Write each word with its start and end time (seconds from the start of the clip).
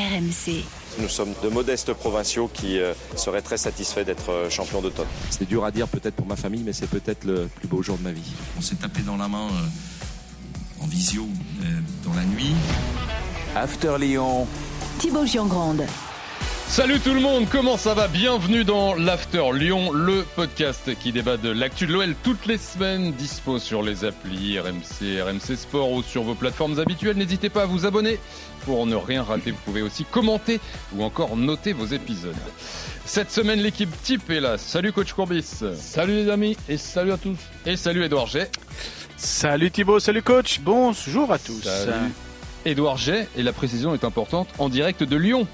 RMC. 0.00 0.64
Nous 0.98 1.08
sommes 1.08 1.34
de 1.42 1.48
modestes 1.48 1.92
provinciaux 1.92 2.48
qui 2.52 2.78
euh, 2.78 2.94
seraient 3.16 3.42
très 3.42 3.58
satisfaits 3.58 4.04
d'être 4.04 4.30
euh, 4.30 4.50
champions 4.50 4.80
d'automne. 4.80 5.06
C'est 5.28 5.46
dur 5.46 5.64
à 5.64 5.70
dire 5.70 5.88
peut-être 5.88 6.14
pour 6.14 6.26
ma 6.26 6.36
famille, 6.36 6.62
mais 6.64 6.72
c'est 6.72 6.88
peut-être 6.88 7.24
le 7.24 7.48
plus 7.48 7.68
beau 7.68 7.82
jour 7.82 7.98
de 7.98 8.04
ma 8.04 8.12
vie. 8.12 8.32
On 8.58 8.62
s'est 8.62 8.76
tapé 8.76 9.02
dans 9.02 9.16
la 9.16 9.28
main 9.28 9.48
euh, 9.48 10.82
en 10.82 10.86
visio 10.86 11.28
dans 12.04 12.14
la 12.14 12.24
nuit. 12.24 12.54
After 13.54 13.96
Lyon. 13.98 14.46
Thibaut 14.98 15.26
Giangrande. 15.26 15.84
Salut 16.70 17.00
tout 17.00 17.14
le 17.14 17.20
monde, 17.20 17.48
comment 17.50 17.76
ça 17.76 17.94
va? 17.94 18.06
Bienvenue 18.06 18.62
dans 18.62 18.94
l'After 18.94 19.42
Lyon, 19.54 19.90
le 19.90 20.24
podcast 20.36 20.96
qui 21.00 21.10
débat 21.10 21.36
de 21.36 21.50
l'actu 21.50 21.88
de 21.88 21.92
l'OL 21.92 22.14
toutes 22.22 22.46
les 22.46 22.58
semaines, 22.58 23.10
dispo 23.12 23.58
sur 23.58 23.82
les 23.82 24.04
applis 24.04 24.56
RMC, 24.56 25.20
RMC 25.20 25.56
Sport 25.56 25.90
ou 25.90 26.04
sur 26.04 26.22
vos 26.22 26.36
plateformes 26.36 26.78
habituelles. 26.78 27.16
N'hésitez 27.16 27.48
pas 27.50 27.62
à 27.62 27.66
vous 27.66 27.86
abonner 27.86 28.20
pour 28.66 28.86
ne 28.86 28.94
rien 28.94 29.24
rater. 29.24 29.50
Vous 29.50 29.58
pouvez 29.64 29.82
aussi 29.82 30.04
commenter 30.04 30.60
ou 30.94 31.02
encore 31.02 31.36
noter 31.36 31.72
vos 31.72 31.86
épisodes. 31.86 32.36
Cette 33.04 33.32
semaine, 33.32 33.58
l'équipe 33.58 33.90
type 34.04 34.30
est 34.30 34.40
là. 34.40 34.56
Salut 34.56 34.92
coach 34.92 35.12
Courbis. 35.12 35.64
Salut 35.74 36.14
les 36.14 36.30
amis 36.30 36.56
et 36.68 36.76
salut 36.76 37.10
à 37.10 37.16
tous. 37.16 37.36
Et 37.66 37.76
salut 37.76 38.04
Edouard 38.04 38.28
G. 38.28 38.44
Salut 39.16 39.72
Thibaut, 39.72 39.98
salut 39.98 40.22
coach, 40.22 40.60
bonjour 40.60 41.32
à 41.32 41.40
tous. 41.40 41.62
Salut. 41.62 42.12
Edouard 42.64 42.98
G, 42.98 43.26
et 43.36 43.42
la 43.42 43.52
précision 43.52 43.94
est 43.94 44.04
importante, 44.04 44.48
en 44.58 44.68
direct 44.68 45.02
de 45.02 45.16
Lyon. 45.16 45.46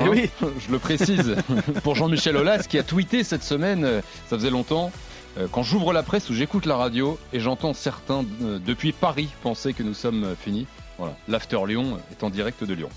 Eh 0.00 0.08
oui. 0.08 0.30
Je 0.58 0.72
le 0.72 0.78
précise 0.78 1.36
pour 1.82 1.94
Jean-Michel 1.94 2.36
Aulas 2.36 2.64
qui 2.68 2.78
a 2.78 2.82
tweeté 2.82 3.24
cette 3.24 3.42
semaine, 3.42 3.84
euh, 3.84 4.00
ça 4.28 4.36
faisait 4.36 4.50
longtemps, 4.50 4.90
euh, 5.38 5.46
quand 5.50 5.62
j'ouvre 5.62 5.92
la 5.92 6.02
presse 6.02 6.30
ou 6.30 6.34
j'écoute 6.34 6.66
la 6.66 6.76
radio 6.76 7.18
et 7.32 7.40
j'entends 7.40 7.74
certains 7.74 8.24
euh, 8.42 8.58
depuis 8.64 8.92
Paris 8.92 9.28
penser 9.42 9.72
que 9.72 9.82
nous 9.82 9.94
sommes 9.94 10.34
finis. 10.40 10.66
Voilà, 10.98 11.16
l'After 11.26 11.58
Lyon 11.66 11.98
est 12.12 12.22
en 12.22 12.30
direct 12.30 12.64
de 12.64 12.74
Lyon. 12.74 12.90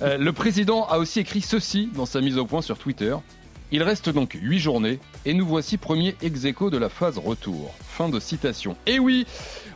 le 0.00 0.32
président 0.32 0.86
a 0.86 0.98
aussi 0.98 1.18
écrit 1.18 1.40
ceci 1.40 1.88
dans 1.94 2.06
sa 2.06 2.20
mise 2.20 2.38
au 2.38 2.44
point 2.44 2.62
sur 2.62 2.78
Twitter. 2.78 3.16
Il 3.74 3.82
reste 3.82 4.10
donc 4.10 4.36
8 4.38 4.58
journées 4.58 4.98
et 5.24 5.32
nous 5.32 5.46
voici 5.46 5.78
premier 5.78 6.14
ex 6.20 6.42
de 6.42 6.76
la 6.76 6.90
phase 6.90 7.16
retour. 7.16 7.74
Fin 7.80 8.10
de 8.10 8.20
citation. 8.20 8.76
Et 8.84 8.98
oui, 8.98 9.26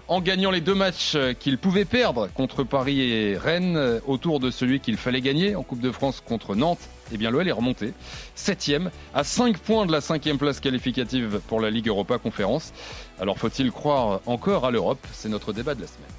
en 0.06 0.20
gagnant 0.20 0.50
les 0.50 0.60
deux 0.60 0.74
matchs 0.74 1.16
qu'il 1.40 1.56
pouvait 1.56 1.86
perdre 1.86 2.28
contre 2.34 2.62
Paris 2.62 3.00
et 3.00 3.38
Rennes 3.38 4.00
autour 4.06 4.38
de 4.38 4.50
celui 4.50 4.80
qu'il 4.80 4.98
fallait 4.98 5.22
gagner 5.22 5.56
en 5.56 5.62
Coupe 5.62 5.80
de 5.80 5.90
France 5.90 6.20
contre 6.20 6.54
Nantes, 6.54 6.90
eh 7.10 7.16
bien 7.16 7.30
l'OL 7.30 7.48
est 7.48 7.52
remonté 7.52 7.94
septième 8.34 8.90
à 9.14 9.24
5 9.24 9.56
points 9.56 9.86
de 9.86 9.92
la 9.92 10.02
cinquième 10.02 10.36
place 10.36 10.60
qualificative 10.60 11.40
pour 11.48 11.58
la 11.58 11.70
Ligue 11.70 11.88
Europa 11.88 12.18
Conférence. 12.18 12.74
Alors 13.18 13.38
faut-il 13.38 13.72
croire 13.72 14.20
encore 14.26 14.66
à 14.66 14.70
l'Europe? 14.70 15.04
C'est 15.12 15.30
notre 15.30 15.54
débat 15.54 15.74
de 15.74 15.80
la 15.80 15.86
semaine. 15.86 16.10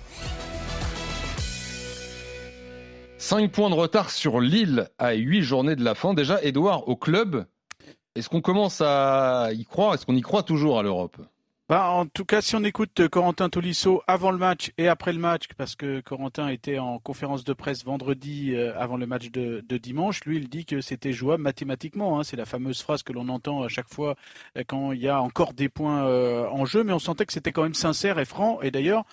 5 3.20 3.52
points 3.52 3.70
de 3.70 3.75
retard 3.75 4.09
sur 4.09 4.39
Lille 4.39 4.89
à 4.98 5.14
8 5.14 5.44
journées 5.44 5.75
de 5.75 5.83
la 5.83 5.94
fin. 5.94 6.16
Déjà, 6.16 6.42
Edouard, 6.42 6.88
au 6.88 6.95
club, 6.95 7.45
est-ce 8.18 8.30
qu'on 8.30 8.42
commence 8.42 8.82
à 8.82 9.50
y 9.54 9.66
croire? 9.66 9.94
Est-ce 9.94 10.06
qu'on 10.06 10.16
y 10.16 10.22
croit 10.22 10.44
toujours 10.44 10.80
à 10.80 10.84
l'Europe? 10.84 11.18
Bah, 11.70 11.90
en 11.90 12.06
tout 12.06 12.23
cas, 12.23 12.42
si 12.42 12.56
on 12.56 12.64
écoute 12.64 13.10
Corentin 13.10 13.50
Tolisso 13.50 14.02
avant 14.08 14.32
le 14.32 14.38
match 14.38 14.72
et 14.78 14.88
après 14.88 15.12
le 15.12 15.20
match, 15.20 15.48
parce 15.58 15.76
que 15.76 16.00
Corentin 16.00 16.48
était 16.48 16.80
en 16.80 16.98
conférence 16.98 17.44
de 17.44 17.52
presse 17.52 17.84
vendredi 17.84 18.54
euh, 18.56 18.72
avant 18.80 18.95
le 18.95 19.06
match 19.06 19.32
de, 19.32 19.62
dimanche, 19.78 20.23
lui, 20.23 20.38
il 20.38 20.48
dit 20.48 20.66
que 20.66 20.80
c'était 20.80 21.12
jouable 21.12 21.44
mathématiquement. 21.44 22.18
Hein. 22.18 22.23
C'est 22.23 22.38
la 22.38 22.45
fameuse 22.45 22.82
phrase 22.82 23.04
que 23.04 23.12
l'on 23.12 23.28
entend 23.28 23.64
à 23.64 23.68
chaque 23.68 23.94
fois 23.94 24.16
euh, 24.58 24.64
quand 24.66 24.94
il 24.94 25.02
y 25.02 25.10
a 25.10 25.22
encore 25.22 25.54
des 25.54 25.68
points 25.68 26.06
euh, 26.08 26.48
en 26.48 26.64
jeu, 26.64 26.86
mais 26.86 26.94
on 26.94 27.00
sentait 27.00 27.26
que 27.26 27.34
c'était 27.34 27.52
quand 27.52 27.64
même 27.64 27.73
sincère 27.73 28.18
et 28.18 28.26
franc. 28.26 28.62
Et 28.62 28.72
d'ailleurs, 28.72 29.04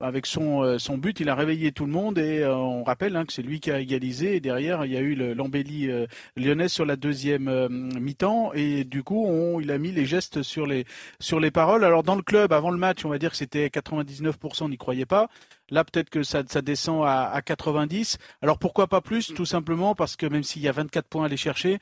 avec 0.00 0.26
son, 0.26 0.62
euh, 0.62 0.78
son 0.78 0.96
but, 0.98 1.20
il 1.20 1.28
a 1.28 1.34
réveillé 1.34 1.72
tout 1.72 1.84
le 1.84 1.92
monde 1.92 2.18
et 2.18 2.40
euh, 2.40 2.54
on 2.54 2.82
rappelle 2.82 3.16
hein, 3.16 3.24
que 3.26 3.32
c'est 3.32 3.42
lui 3.42 3.60
qui 3.60 3.70
a 3.70 3.80
égalisé 3.80 4.36
et 4.36 4.40
derrière 4.40 4.84
il 4.84 4.92
y 4.92 4.96
a 4.96 5.00
eu 5.00 5.14
l'embellie 5.34 5.90
euh, 5.90 6.06
lyonnaise 6.36 6.72
sur 6.72 6.86
la 6.86 6.96
deuxième 6.96 7.68
mi-temps 7.68 8.52
et 8.54 8.84
du 8.84 9.02
coup 9.02 9.60
il 9.60 9.70
a 9.70 9.78
mis 9.78 9.92
les 9.92 10.06
gestes 10.06 10.42
sur 10.42 10.66
les 10.66 10.86
sur 11.20 11.38
les 11.38 11.50
paroles. 11.50 11.84
Alors 11.84 12.02
dans 12.02 12.16
le 12.16 12.22
club 12.22 12.52
avant 12.52 12.70
le 12.70 12.78
match, 12.78 13.04
on 13.04 13.10
va 13.10 13.18
dire 13.18 13.30
que 13.30 13.36
c'était 13.36 13.68
99%, 13.68 14.64
on 14.64 14.68
n'y 14.68 14.78
croyait 14.78 15.06
pas. 15.06 15.28
Là, 15.70 15.84
peut-être 15.84 16.10
que 16.10 16.24
ça, 16.24 16.42
ça 16.48 16.62
descend 16.62 17.06
à, 17.06 17.30
à, 17.30 17.42
90. 17.42 18.18
Alors 18.42 18.58
pourquoi 18.58 18.88
pas 18.88 19.00
plus? 19.00 19.32
Tout 19.32 19.44
simplement 19.44 19.94
parce 19.94 20.16
que 20.16 20.26
même 20.26 20.42
s'il 20.42 20.62
y 20.62 20.68
a 20.68 20.72
24 20.72 21.06
points 21.06 21.22
à 21.22 21.26
aller 21.26 21.36
chercher, 21.36 21.78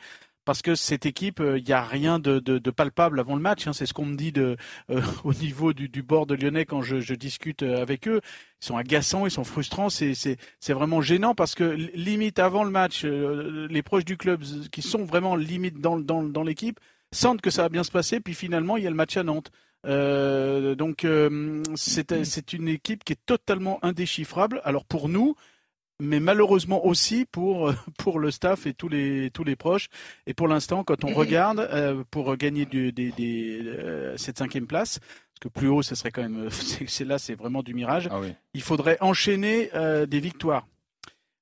parce 0.48 0.62
que 0.62 0.75
cette 0.75 1.04
équipe, 1.04 1.41
il 1.41 1.47
euh, 1.47 1.60
n'y 1.60 1.75
a 1.75 1.84
rien 1.84 2.19
de, 2.19 2.70
palpable 2.70 3.20
avant 3.20 3.36
le 3.36 3.42
match. 3.42 3.66
Hein. 3.66 3.75
c'est 3.75 3.84
ce 3.84 3.92
qu'on 3.92 4.06
me 4.06 4.16
dit 4.16 4.32
de, 4.32 4.56
euh, 4.88 5.03
au 5.25 5.34
niveau 5.34 5.75
du, 5.75 6.03
bord 6.03 6.25
de 6.25 6.34
Lyonnais 6.34 6.64
quand 6.64 6.81
je, 6.81 7.12
discute 7.12 7.62
euh, 7.62 7.82
avec 7.82 8.09
eux. 8.09 8.22
Ils 8.62 8.64
sont 8.64 8.78
agaçants, 8.78 9.26
ils 9.26 9.31
sont 9.31 9.44
frustrants. 9.44 9.91
C'est, 9.91 10.38
vraiment 10.70 11.03
gênant 11.03 11.34
parce 11.34 11.54
que 11.54 11.64
limite 11.92 12.38
avant 12.38 12.64
le 12.64 12.70
match, 12.70 13.04
les 13.04 13.82
proches 13.82 14.06
du 14.06 14.16
club 14.16 14.42
qui 14.72 14.81
sont 14.81 15.04
vraiment 15.04 15.37
limite 15.37 15.82
dans, 15.82 15.98
dans, 15.98 16.42
l'équipe 16.42 16.81
sentent 17.12 17.42
que 17.42 17.50
ça 17.50 17.64
va 17.64 17.69
bien 17.69 17.84
se 17.84 17.91
passer. 17.91 18.19
Puis 18.19 18.32
finalement, 18.32 18.78
il 18.78 18.84
y 18.84 18.87
a 18.87 18.91
le 18.91 18.97
match 18.97 19.19
à 19.19 19.25
Nantes. 19.25 19.50
donc 19.84 21.06
c'est 21.75 22.53
une 22.54 22.69
équipe 22.69 23.04
qui 23.04 23.12
est 23.12 23.26
totalement 23.26 23.84
indéchiffrable. 23.84 24.62
Alors 24.64 24.87
pour 24.87 25.10
nous, 25.10 25.34
mais 26.00 26.20
malheureusement 26.20 26.86
aussi 26.86 27.25
pour 27.25 27.72
pour 27.98 28.19
le 28.19 28.31
staff 28.31 28.66
et 28.66 28.75
tous 28.75 28.88
les 28.88 29.31
tous 29.31 29.44
les 29.44 29.56
proches. 29.56 29.88
Et 30.26 30.34
pour 30.34 30.48
l'instant, 30.48 30.84
quand 30.84 31.04
on 31.04 31.14
regarde 31.14 31.60
euh, 31.72 32.04
pour 32.10 32.36
gagner 32.36 32.66
du, 32.66 32.92
des, 32.92 33.10
des, 33.12 33.60
euh, 33.64 34.16
cette 34.16 34.38
cinquième 34.38 34.66
place, 34.66 34.98
parce 35.00 35.41
que 35.41 35.48
plus 35.48 35.69
haut, 35.69 35.82
ce 35.82 35.94
serait 35.94 36.10
quand 36.10 36.22
même, 36.22 36.48
c'est 36.50 37.04
là, 37.04 37.19
c'est 37.19 37.34
vraiment 37.34 37.62
du 37.62 37.75
mirage. 37.75 38.08
Ah 38.10 38.20
oui. 38.20 38.34
Il 38.54 38.62
faudrait 38.62 38.98
enchaîner 39.00 39.70
euh, 39.75 40.06
des 40.06 40.20
victoires. 40.20 40.66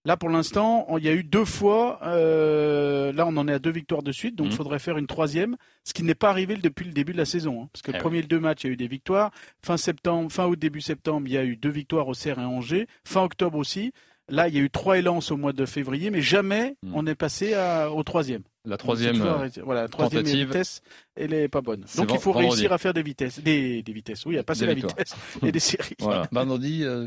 Là, 0.05 0.17
pour 0.17 0.29
l'instant, 0.29 0.87
il 0.99 1.05
y 1.05 1.09
a 1.09 1.13
eu 1.13 1.25
deux 1.25 1.45
fois. 1.45 1.99
là, 2.03 3.27
on 3.27 3.37
en 3.37 3.49
est 3.49 3.53
à 3.53 3.59
deux 3.59 3.73
victoires 3.73 4.05
de 4.05 4.13
suite, 4.13 4.37
donc 4.37 4.47
il 4.47 4.53
mmh. 4.53 4.57
faudrait 4.57 4.79
faire 4.79 4.99
une 4.99 5.09
troisième, 5.09 5.57
ce 5.83 5.93
qui 5.93 6.05
n'est 6.05 6.15
pas 6.15 6.31
arrivé 6.31 6.55
depuis 6.55 6.85
le 6.85 6.93
début 6.93 7.13
de 7.13 7.19
la 7.19 7.25
saison. 7.25 7.65
Hein, 7.65 7.69
parce 7.73 7.83
que 7.83 7.91
le 7.91 7.97
eh 7.97 8.01
premier 8.01 8.23
deux 8.23 8.39
matchs, 8.39 8.63
il 8.63 8.67
y 8.69 8.71
a 8.71 8.73
eu 8.75 8.77
des 8.77 8.87
victoires. 8.87 9.33
Fin 9.63 9.77
septembre, 9.77 10.31
fin 10.31 10.47
août, 10.47 10.57
début 10.57 10.81
septembre, 10.81 11.27
il 11.27 11.33
y 11.33 11.37
a 11.37 11.45
eu 11.45 11.57
deux 11.57 11.71
victoires 11.71 12.07
au 12.07 12.15
Serre 12.15 12.39
et 12.39 12.45
Angers. 12.45 12.87
Fin 13.03 13.25
octobre 13.25 13.59
aussi. 13.59 13.93
Là, 14.29 14.49
il 14.49 14.55
y 14.55 14.59
a 14.59 14.61
eu 14.61 14.71
trois 14.71 14.99
élans 14.99 15.21
au 15.31 15.37
mois 15.37 15.53
de 15.53 15.65
février, 15.67 16.11
mais 16.11 16.21
jamais 16.21 16.77
hmm. 16.83 16.93
on 16.95 17.07
est 17.07 17.15
passé 17.15 17.55
au 17.93 18.03
troisième. 18.03 18.43
La 18.65 18.77
troisième, 18.77 19.19
voilà, 19.63 19.83
la 19.83 19.89
troisième 19.89 20.25
vitesse, 20.25 20.83
elle 21.15 21.33
est 21.33 21.49
pas 21.49 21.61
bonne. 21.61 21.85
Donc 21.97 22.11
il 22.13 22.19
faut 22.19 22.33
réussir 22.33 22.73
à 22.73 22.79
faire 22.79 22.93
des 22.93 23.03
vitesses, 23.03 23.39
des, 23.41 23.83
vitesses, 23.87 24.27
oui, 24.27 24.39
à 24.39 24.43
passer 24.43 24.67
la 24.67 24.75
vitesse 24.75 25.15
et 25.43 25.53
des 25.53 25.61
séries. 25.61 25.95
Voilà. 26.01 26.27
Vendredi, 26.33 26.83
euh, 26.83 27.07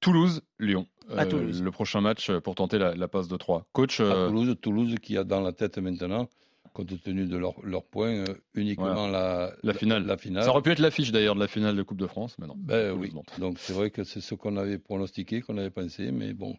Toulouse, 0.00 0.42
Lyon. 0.58 0.86
euh, 1.10 1.24
Toulouse. 1.24 1.62
Le 1.62 1.70
prochain 1.70 2.02
match 2.02 2.30
pour 2.44 2.54
tenter 2.54 2.78
la, 2.78 3.08
passe 3.08 3.28
de 3.28 3.36
3. 3.38 3.66
Coach. 3.72 4.00
À 4.00 4.26
Toulouse, 4.26 4.54
Toulouse 4.60 4.94
qui 5.00 5.16
a 5.16 5.24
dans 5.24 5.40
la 5.40 5.52
tête 5.52 5.78
maintenant 5.78 6.28
compte 6.78 7.02
tenu 7.02 7.26
de 7.26 7.36
leurs 7.36 7.60
leur 7.64 7.84
points, 7.84 8.24
euh, 8.28 8.34
uniquement 8.54 9.08
la, 9.08 9.52
la, 9.62 9.74
finale. 9.74 10.06
La, 10.06 10.16
finale. 10.16 10.44
Ça 10.44 10.50
aurait 10.50 10.62
pu 10.62 10.70
être 10.70 10.78
l'affiche 10.78 11.10
d'ailleurs 11.10 11.34
de 11.34 11.40
la 11.40 11.48
finale 11.48 11.74
de 11.74 11.82
Coupe 11.82 11.98
de 11.98 12.06
France, 12.06 12.36
mais 12.38 12.46
non. 12.46 12.54
Ben, 12.56 12.92
oui. 12.92 13.12
Donc 13.38 13.58
c'est 13.58 13.72
vrai 13.72 13.90
que 13.90 14.04
c'est 14.04 14.20
ce 14.20 14.34
qu'on 14.36 14.56
avait 14.56 14.78
pronostiqué, 14.78 15.40
qu'on 15.40 15.58
avait 15.58 15.70
pensé, 15.70 16.12
mais 16.12 16.32
bon, 16.34 16.56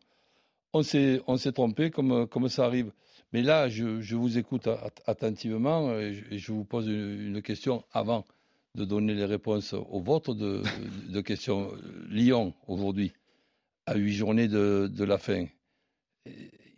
on 0.74 0.84
s'est, 0.84 1.22
trompé 1.54 1.90
comme, 1.90 2.28
comme 2.28 2.50
ça 2.50 2.66
arrive. 2.66 2.92
Mais 3.32 3.42
là, 3.42 3.70
je, 3.70 4.02
je 4.02 4.16
vous 4.16 4.38
écoute 4.38 4.68
attentivement 5.06 5.98
et 5.98 6.22
je, 6.32 6.52
vous 6.52 6.66
pose 6.66 6.88
une, 6.88 7.42
question 7.42 7.84
avant 7.94 8.26
de 8.76 8.84
donner 8.86 9.14
les 9.14 9.26
réponses 9.26 9.74
au 9.74 10.02
vote 10.02 10.32
de, 10.32 10.64
de 11.10 11.22
questions. 11.22 11.72
Lyon, 12.10 12.54
aujourd'hui, 12.68 13.14
à 13.86 13.96
huit 13.96 14.14
journées 14.14 14.48
de, 14.48 14.92
de 14.92 15.04
la 15.06 15.18
fin, 15.18 15.46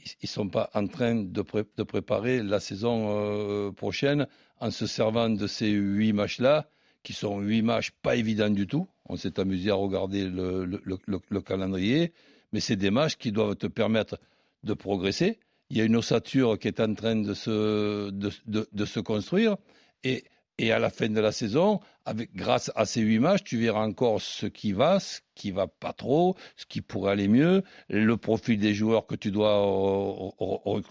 ils 0.06 0.24
ne 0.24 0.28
sont 0.28 0.50
pas 0.50 0.70
en 0.74 0.88
train 0.88 1.16
de, 1.16 1.42
préparer 1.42 2.44
la 2.44 2.60
saison 2.60 3.08
euh, 3.10 3.72
prochaine 3.72 4.28
en 4.60 4.72
se 4.72 4.88
servant 4.88 5.30
de 5.30 5.48
ces 5.48 5.70
huit 5.70 6.14
matchs-là, 6.14 6.70
qui 7.04 7.14
sont 7.14 7.40
huit 7.40 7.62
matchs 7.62 7.92
pas 8.02 8.16
évidents 8.16 8.50
du 8.50 8.68
tout. 8.68 8.88
On 9.06 9.16
s'est 9.16 9.40
amusé 9.40 9.72
à 9.72 9.76
regarder 9.76 10.30
le 10.30 11.40
calendrier 11.42 12.14
mais 12.52 12.60
c'est 12.60 12.76
des 12.76 12.92
matchs 12.92 13.16
qui 13.16 13.32
doivent 13.32 13.56
te 13.56 13.68
permettre 13.68 14.20
de 14.64 14.74
progresser. 14.74 15.40
Il 15.70 15.78
y 15.78 15.82
a 15.82 15.86
une 15.86 15.96
ossature 15.96 16.60
qui 16.60 16.68
est 16.68 16.80
en 16.80 16.94
train 16.94 17.16
de 17.16 17.34
se, 17.34 18.10
de, 18.10 18.86
se 18.86 19.00
construire 19.00 19.56
et, 20.04 20.24
et, 20.62 20.72
à 20.72 20.80
la 20.80 20.90
fin 20.90 21.10
de 21.10 21.20
la 21.20 21.32
saison, 21.32 21.80
avec, 22.06 22.34
grâce 22.36 22.72
à 22.76 22.86
ces 22.86 23.02
huit 23.02 23.20
matchs, 23.20 23.44
tu 23.44 23.58
verras 23.58 23.86
encore 23.86 24.22
ce 24.22 24.46
qui 24.46 24.72
va, 24.72 25.00
ce 25.00 25.20
qui 25.36 25.52
va 25.52 25.68
pas 25.68 25.94
trop, 25.94 26.36
ce 26.56 26.66
qui 26.66 26.82
pourrait 26.82 27.12
aller 27.14 27.28
mieux, 27.28 27.64
le 27.90 28.18
profil 28.18 28.60
des 28.60 28.74
joueurs 28.74 29.08
que 29.08 29.16
tu 29.16 29.32
dois 29.32 29.60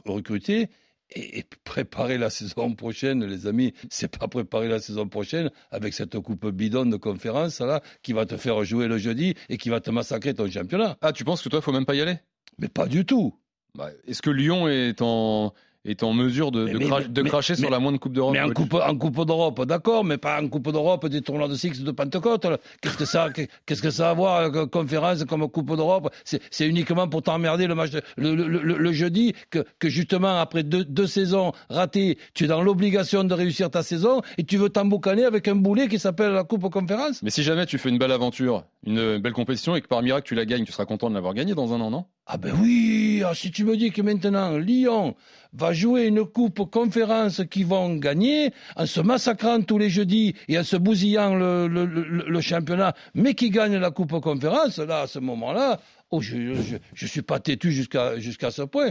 recruter 0.04 0.68
et, 1.14 1.44
préparer 1.64 2.18
la 2.18 2.30
saison 2.30 2.74
prochaine, 2.74 3.24
les 3.24 3.46
amis, 3.46 3.72
c'est 3.90 4.16
pas 4.16 4.28
préparer 4.28 4.68
la 4.68 4.80
saison 4.80 5.08
prochaine 5.08 5.50
avec 5.70 5.94
cette 5.94 6.18
coupe 6.18 6.48
bidon 6.48 6.86
de 6.86 6.96
conférence 6.96 7.60
là 7.60 7.80
qui 8.02 8.12
va 8.12 8.26
te 8.26 8.36
faire 8.36 8.64
jouer 8.64 8.88
le 8.88 8.98
jeudi 8.98 9.34
et 9.48 9.56
qui 9.56 9.68
va 9.68 9.80
te 9.80 9.90
massacrer 9.90 10.34
ton 10.34 10.50
championnat. 10.50 10.96
Ah, 11.00 11.12
tu 11.12 11.24
penses 11.24 11.42
que 11.42 11.48
toi, 11.48 11.60
il 11.60 11.62
faut 11.62 11.72
même 11.72 11.86
pas 11.86 11.94
y 11.94 12.00
aller? 12.00 12.18
Mais 12.58 12.68
pas 12.68 12.86
du 12.86 13.04
tout. 13.04 13.34
Bah, 13.74 13.90
est-ce 14.06 14.20
que 14.22 14.30
Lyon 14.30 14.68
est 14.68 15.00
en 15.00 15.54
est 15.84 16.02
en 16.02 16.12
mesure 16.12 16.50
de, 16.50 16.64
Mais- 16.64 16.72
de, 16.72 16.78
mais- 16.78 16.86
cra- 16.86 17.08
de 17.08 17.22
mais- 17.22 17.28
cracher 17.28 17.54
sur 17.56 17.70
la 17.70 17.78
moindre 17.78 17.98
Coupe 17.98 18.12
d'Europe 18.12 18.32
Mais 18.34 18.40
en 18.40 18.50
coupe, 18.50 18.74
en 18.74 18.96
coupe 18.96 19.24
d'Europe, 19.24 19.64
d'accord, 19.64 20.04
mais 20.04 20.18
pas 20.18 20.40
en 20.40 20.48
coupe 20.48 20.70
d'Europe 20.70 21.06
des 21.06 21.22
tournois 21.22 21.48
de 21.48 21.54
Six 21.54 21.82
de 21.82 21.90
Pentecôte. 21.90 22.46
Qu'est-ce 22.82 22.96
que 22.96 23.04
ça, 23.04 23.28
qu'est-ce 23.66 23.82
que 23.82 23.90
ça 23.90 24.08
a 24.08 24.10
à 24.10 24.14
voir 24.14 24.36
avec 24.36 24.54
une 24.54 24.66
conférence 24.68 25.24
comme 25.24 25.48
coupe 25.48 25.74
d'Europe? 25.76 26.12
C'est 26.24 26.66
uniquement 26.66 27.08
pour 27.08 27.22
t'emmerder 27.22 27.66
le 27.66 27.74
match 27.74 27.90
de- 27.90 28.02
le, 28.16 28.34
le- 28.34 28.46
le- 28.48 28.78
le 28.78 28.92
jeudi 28.92 29.34
que, 29.50 29.64
que 29.78 29.88
justement 29.88 30.38
après 30.40 30.62
deux, 30.62 30.84
deux 30.84 31.06
saisons 31.06 31.52
ratées, 31.70 32.18
tu 32.34 32.44
es 32.44 32.46
dans 32.46 32.62
l'obligation 32.62 33.24
de 33.24 33.32
réussir 33.34 33.70
ta 33.70 33.82
saison 33.82 34.20
et 34.38 34.44
tu 34.44 34.56
veux 34.58 34.68
t'emboucaner 34.68 35.24
avec 35.24 35.48
un 35.48 35.54
boulet 35.56 35.88
qui 35.88 35.98
s'appelle 35.98 36.32
la 36.32 36.44
coupe 36.44 36.68
conférence? 36.70 37.22
Mais 37.22 37.30
si 37.30 37.42
jamais 37.42 37.66
tu 37.66 37.78
fais 37.78 37.88
une 37.88 37.98
belle 37.98 38.12
aventure, 38.12 38.64
une 38.86 39.18
belle 39.18 39.32
compétition 39.32 39.76
et 39.76 39.80
que 39.80 39.88
par 39.88 40.02
miracle 40.02 40.26
tu 40.26 40.34
la 40.34 40.44
gagnes, 40.44 40.64
tu 40.64 40.72
seras 40.72 40.84
content 40.84 41.08
de 41.08 41.14
l'avoir 41.14 41.34
gagné 41.34 41.54
dans 41.54 41.72
un 41.72 41.80
an, 41.80 41.90
non? 41.90 42.04
Ah 42.32 42.36
ben 42.36 42.54
oui, 42.62 43.24
ah, 43.26 43.34
si 43.34 43.50
tu 43.50 43.64
me 43.64 43.76
dis 43.76 43.90
que 43.90 44.02
maintenant 44.02 44.56
Lyon 44.56 45.16
va 45.52 45.72
jouer 45.72 46.06
une 46.06 46.24
coupe 46.24 46.70
conférence 46.70 47.42
qu'ils 47.50 47.66
vont 47.66 47.96
gagner 47.96 48.52
en 48.76 48.86
se 48.86 49.00
massacrant 49.00 49.60
tous 49.62 49.78
les 49.78 49.90
jeudis 49.90 50.36
et 50.46 50.56
en 50.56 50.62
se 50.62 50.76
bousillant 50.76 51.34
le, 51.34 51.66
le, 51.66 52.40
championnat, 52.40 52.94
mais 53.16 53.34
qui 53.34 53.50
gagne 53.50 53.78
la 53.78 53.90
coupe 53.90 54.20
conférence, 54.20 54.78
là, 54.78 55.00
à 55.00 55.06
ce 55.08 55.18
moment-là, 55.18 55.80
oh, 56.10 56.20
je, 56.20 56.54
je, 56.54 56.76
je 56.94 57.06
suis 57.06 57.22
pas 57.22 57.40
têtu 57.40 57.72
jusqu'à 57.72 58.18
jusqu'à 58.18 58.50
ce 58.50 58.62
point. 58.62 58.90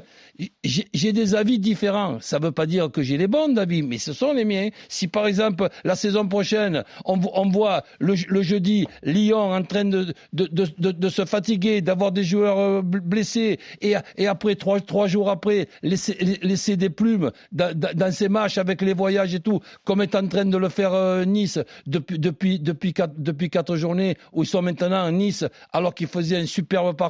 J'ai 0.64 1.14
des 1.14 1.36
avis 1.36 1.60
différents. 1.60 2.20
Ça 2.22 2.40
veut 2.40 2.52
pas 2.52 2.66
dire 2.66 2.92
que 2.92 3.02
j'ai 3.02 3.18
les 3.18 3.28
bons 3.28 3.58
avis, 3.58 3.82
mais 3.82 3.98
ce 3.98 4.14
sont 4.14 4.34
les 4.34 4.46
miens. 4.46 4.70
Si 4.88 5.08
par 5.08 5.28
exemple 5.28 5.70
la 5.84 5.96
saison 5.96 6.28
prochaine, 6.28 6.84
on, 7.06 7.18
voit 7.50 7.84
le, 8.00 8.16
jeudi 8.42 8.86
Lyon 9.04 9.54
en 9.54 9.64
train 9.64 9.86
de, 9.86 10.14
de, 10.34 10.48
de, 10.48 10.92
de, 10.92 11.10
se 11.10 11.26
fatiguer, 11.26 11.82
d'avoir 11.82 12.12
des 12.12 12.24
joueurs 12.24 12.60
euh, 12.60 12.82
blessés, 12.84 13.60
et, 13.82 13.96
et 14.18 14.28
après 14.28 14.56
trois, 14.56 14.80
trois 14.80 15.08
jours 15.08 15.30
après 15.30 15.68
laisser, 15.82 16.18
laisser 16.42 16.78
des 16.78 16.90
plumes 16.90 17.32
dans, 17.52 17.78
dans, 17.78 17.96
dans 17.96 18.12
ces 18.12 18.30
matchs 18.30 18.58
avec 18.58 18.82
les 18.82 18.94
voyages 18.94 19.34
et 19.36 19.40
tout, 19.40 19.60
comme 19.84 20.02
est 20.02 20.16
en 20.16 20.28
train 20.28 20.46
de 20.46 20.58
le 20.58 20.70
faire 20.70 20.94
euh, 20.94 21.26
Nice 21.26 21.60
depuis 21.86 22.20
depuis 22.20 22.60
depuis 22.60 22.94
quatre, 22.94 23.14
depuis 23.18 23.50
quatre 23.50 23.76
journées 23.76 24.16
où 24.32 24.44
ils 24.44 24.48
sont 24.48 24.62
maintenant 24.62 25.04
à 25.04 25.12
Nice 25.12 25.46
alors 25.74 25.94
qu'ils 25.94 26.08
faisaient 26.08 26.38
un 26.38 26.46
superbe 26.46 26.96
parcours, 26.96 27.09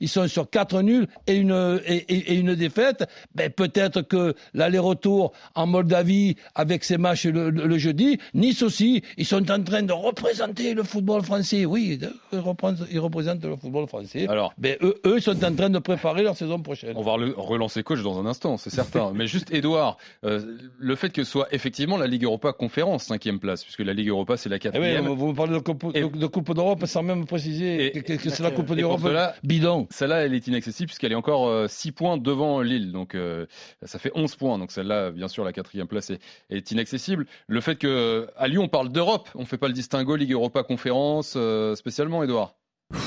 ils 0.00 0.08
sont 0.08 0.28
sur 0.28 0.48
quatre 0.48 0.82
nuls 0.82 1.06
et 1.26 1.34
une 1.36 1.80
et, 1.86 1.96
et, 2.08 2.32
et 2.32 2.34
une 2.36 2.54
défaite. 2.54 3.08
Ben 3.34 3.50
peut-être 3.50 4.02
que 4.02 4.34
l'aller-retour 4.54 5.32
en 5.54 5.66
Moldavie 5.66 6.36
avec 6.54 6.84
ces 6.84 6.98
matchs 6.98 7.26
le, 7.26 7.50
le, 7.50 7.66
le, 7.66 7.78
jeudi, 7.78 8.18
Nice 8.34 8.62
aussi, 8.62 9.02
ils 9.16 9.24
sont 9.26 9.50
en 9.50 9.62
train 9.62 9.82
de 9.82 9.92
représenter 9.92 10.74
le 10.74 10.82
football 10.82 11.22
français. 11.22 11.64
Oui, 11.64 11.98
ils 12.32 12.38
représentent, 12.38 12.86
ils 12.90 12.98
représentent 13.00 13.44
le 13.44 13.56
football 13.56 13.86
français. 13.86 14.26
Alors, 14.28 14.52
ben 14.58 14.76
eux, 14.82 14.94
eux 15.06 15.14
ils 15.16 15.22
sont 15.22 15.42
en 15.44 15.54
train 15.54 15.70
de 15.70 15.78
préparer 15.78 16.22
leur 16.22 16.36
saison 16.36 16.60
prochaine. 16.60 16.94
On 16.96 17.02
va 17.02 17.16
le 17.16 17.34
relancer 17.36 17.82
coach 17.82 18.02
dans 18.02 18.18
un 18.20 18.26
instant, 18.26 18.56
c'est 18.56 18.70
certain. 18.70 19.12
Mais 19.14 19.26
juste, 19.26 19.52
Edouard, 19.52 19.96
euh, 20.24 20.40
le 20.78 20.96
fait 20.96 21.10
que 21.10 21.24
ce 21.24 21.30
soit 21.30 21.48
effectivement 21.52 21.96
la 21.96 22.06
Ligue 22.06 22.24
Europa 22.24 22.52
conférence 22.52 23.04
cinquième 23.04 23.38
place, 23.40 23.64
puisque 23.64 23.80
la 23.80 23.92
Ligue 23.92 24.08
Europa 24.08 24.36
c'est 24.36 24.48
la 24.48 24.58
quatrième. 24.58 25.04
Eh 25.04 25.08
oui, 25.08 25.16
vous 25.16 25.28
me 25.28 25.34
parlez 25.34 25.54
de 25.54 25.58
Coupe, 25.58 25.84
Et- 25.94 26.02
de, 26.02 26.08
de 26.08 26.26
coupe 26.26 26.54
d'Europe 26.54 26.84
sans 26.86 27.02
même 27.02 27.24
préciser 27.26 27.96
Et- 27.96 28.02
que, 28.02 28.12
que 28.14 28.30
c'est 28.30 28.42
la 28.42 28.50
Coupe 28.50 28.74
d'Europe 28.74 29.00
bidon. 29.42 29.86
Celle-là, 29.90 30.24
elle 30.24 30.34
est 30.34 30.46
inaccessible 30.46 30.88
puisqu'elle 30.88 31.12
est 31.12 31.16
encore 31.16 31.68
6 31.68 31.92
points 31.92 32.16
devant 32.18 32.60
Lille. 32.60 32.92
Donc, 32.92 33.14
euh, 33.14 33.46
ça 33.82 33.98
fait 33.98 34.12
11 34.14 34.36
points. 34.36 34.58
Donc, 34.58 34.70
celle-là, 34.70 35.10
bien 35.10 35.28
sûr, 35.28 35.44
la 35.44 35.52
quatrième 35.52 35.88
place 35.88 36.10
est, 36.50 36.70
inaccessible. 36.70 37.26
Le 37.46 37.60
fait 37.60 37.76
que 37.76 38.28
à 38.36 38.48
Lyon, 38.48 38.64
on 38.64 38.68
parle 38.68 38.90
d'Europe. 38.90 39.28
On 39.34 39.44
fait 39.44 39.58
pas 39.58 39.68
le 39.68 39.74
distinguo 39.74 40.16
Ligue 40.16 40.32
Europa 40.32 40.62
Conférence 40.62 41.34
euh, 41.36 41.74
spécialement, 41.74 42.22
Edouard. 42.22 42.54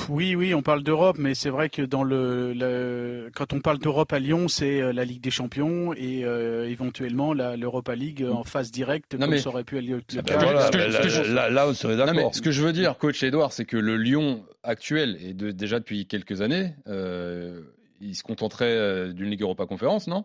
Oui, 0.09 0.33
oui, 0.35 0.53
on 0.53 0.61
parle 0.61 0.81
d'Europe, 0.83 1.17
mais 1.19 1.35
c'est 1.35 1.49
vrai 1.49 1.69
que 1.69 1.81
dans 1.81 2.03
le, 2.03 2.53
le- 2.53 3.29
quand 3.35 3.51
on 3.51 3.59
parle 3.59 3.79
d'Europe 3.79 4.13
à 4.13 4.19
Lyon, 4.19 4.47
c'est 4.47 4.81
euh, 4.81 4.93
la 4.93 5.03
Ligue 5.03 5.21
des 5.21 5.29
Champions 5.31 5.93
et 5.93 6.23
euh, 6.23 6.69
éventuellement 6.69 7.33
la- 7.33 7.57
l'Europa 7.57 7.93
League 7.95 8.25
en 8.31 8.43
phase 8.43 8.71
directe, 8.71 9.13
Non, 9.15 9.21
comme 9.21 9.29
mais- 9.31 9.39
ça 9.39 9.49
aurait 9.49 9.63
pu 9.65 9.79
le 9.81 10.01
voilà, 10.37 10.69
que- 10.69 10.77
que 10.77 10.77
là, 10.77 11.07
je- 11.07 11.33
là, 11.33 11.49
là, 11.49 11.67
on 11.67 11.73
serait 11.73 11.97
d'accord. 11.97 12.33
ce 12.33 12.41
que 12.41 12.51
je 12.51 12.61
veux 12.63 12.71
dire, 12.73 12.97
coach 12.97 13.21
Edouard, 13.23 13.51
c'est 13.51 13.65
que 13.65 13.75
le 13.77 13.97
Lyon 13.97 14.45
actuel, 14.63 15.17
et 15.21 15.33
de, 15.33 15.51
déjà 15.51 15.79
depuis 15.79 16.05
quelques 16.07 16.39
années, 16.41 16.73
euh, 16.87 17.61
il 17.99 18.15
se 18.15 18.23
contenterait 18.23 18.75
euh, 18.77 19.11
d'une 19.11 19.29
Ligue 19.29 19.41
Europa 19.41 19.65
Conférence, 19.65 20.07
non? 20.07 20.23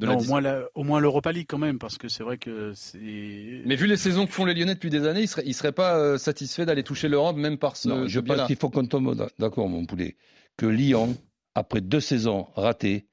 De 0.00 0.06
la 0.06 0.14
Non, 0.14 0.18
au 0.20 0.24
moins 0.24 0.40
la- 0.40 0.62
au 0.74 0.82
moins 0.82 0.98
l'Europa 0.98 1.30
League 1.30 1.46
quand 1.48 1.58
même, 1.58 1.78
parce 1.78 1.98
que 1.98 2.08
c'est 2.08 2.22
vrai 2.24 2.38
que 2.38 2.72
c'est. 2.74 2.98
Mais 2.98 3.76
vu 3.76 3.86
les 3.86 3.96
saisons 3.98 4.26
que 4.26 4.32
font 4.32 4.44
les 4.46 4.54
Lyonnais 4.54 4.74
depuis 4.74 4.90
des 4.90 5.06
années, 5.06 5.20
ils 5.22 5.28
seraient, 5.28 5.42
ils 5.46 5.52
seraient 5.54 5.72
pas 5.72 5.96
euh, 5.98 6.16
satisfaits 6.18 6.62
d'aller 6.64 6.82
toucher 6.82 7.08
l'Europe, 7.08 7.36
même 7.36 7.58
par 7.58 7.76
ce, 7.76 7.88
Non, 7.88 8.08
je 8.08 8.18
pense 8.18 8.46
qu'il 8.46 8.56
faut 8.56 8.70
qu'on 8.70 8.86
tombe 8.86 9.14
d'a- 9.14 9.28
d'accord, 9.38 9.68
mon 9.68 9.84
poulet, 9.86 10.16
que 10.56 10.64
Lyon, 10.66 11.16
après 11.54 11.80
deux 11.82 12.00
saisons 12.00 12.46
ratées, 12.56 13.06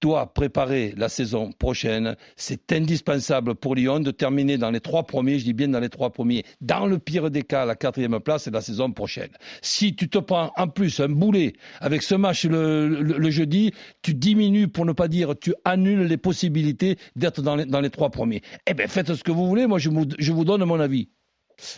doit 0.00 0.32
préparer 0.32 0.94
la 0.96 1.08
saison 1.08 1.52
prochaine. 1.52 2.16
C'est 2.36 2.72
indispensable 2.72 3.54
pour 3.54 3.74
Lyon 3.74 4.00
de 4.00 4.10
terminer 4.10 4.58
dans 4.58 4.70
les 4.70 4.80
trois 4.80 5.04
premiers, 5.04 5.38
je 5.38 5.44
dis 5.44 5.52
bien 5.52 5.68
dans 5.68 5.80
les 5.80 5.88
trois 5.88 6.10
premiers, 6.10 6.44
dans 6.60 6.86
le 6.86 6.98
pire 6.98 7.30
des 7.30 7.42
cas, 7.42 7.64
la 7.64 7.74
quatrième 7.74 8.18
place 8.20 8.46
et 8.46 8.50
la 8.50 8.60
saison 8.60 8.90
prochaine. 8.92 9.30
Si 9.62 9.94
tu 9.94 10.08
te 10.08 10.18
prends 10.18 10.52
en 10.56 10.68
plus 10.68 11.00
un 11.00 11.08
boulet 11.08 11.52
avec 11.80 12.02
ce 12.02 12.14
match 12.14 12.44
le, 12.46 13.30
jeudi, 13.30 13.72
tu 14.02 14.14
diminues, 14.14 14.68
pour 14.68 14.86
ne 14.86 14.92
pas 14.92 15.08
dire, 15.08 15.34
tu 15.38 15.54
annules 15.64 16.06
les 16.06 16.16
possibilités 16.16 16.96
d'être 17.16 17.42
dans 17.42 17.56
les, 17.56 17.90
trois 17.90 18.10
premiers. 18.10 18.42
Eh 18.66 18.74
bien, 18.74 18.86
faites 18.86 19.14
ce 19.14 19.24
que 19.24 19.32
vous 19.32 19.46
voulez, 19.46 19.66
moi 19.66 19.78
je 19.78 19.88
vous 20.32 20.44
donne 20.44 20.64
mon 20.64 20.80
avis. 20.80 21.08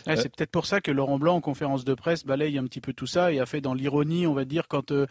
Ouais, 0.07 0.15
c'est 0.15 0.29
peut-être 0.29 0.51
pour 0.51 0.65
ça 0.65 0.81
que 0.81 0.91
Laurent 0.91 1.19
Blanc, 1.19 1.35
en 1.35 1.41
conférence 1.41 1.85
de 1.85 1.93
presse, 1.93 2.25
balaye 2.25 2.57
un 2.57 2.65
petit 2.65 2.81
peu 2.81 2.93
tout 2.93 3.07
ça 3.07 3.31
et 3.31 3.39
a 3.39 3.45
fait 3.45 3.61
dans 3.61 3.73
l'ironie, 3.73 4.27
on 4.27 4.33
va 4.33 4.45
dire, 4.45 4.67
quand 4.67 4.91
euh, 4.91 5.05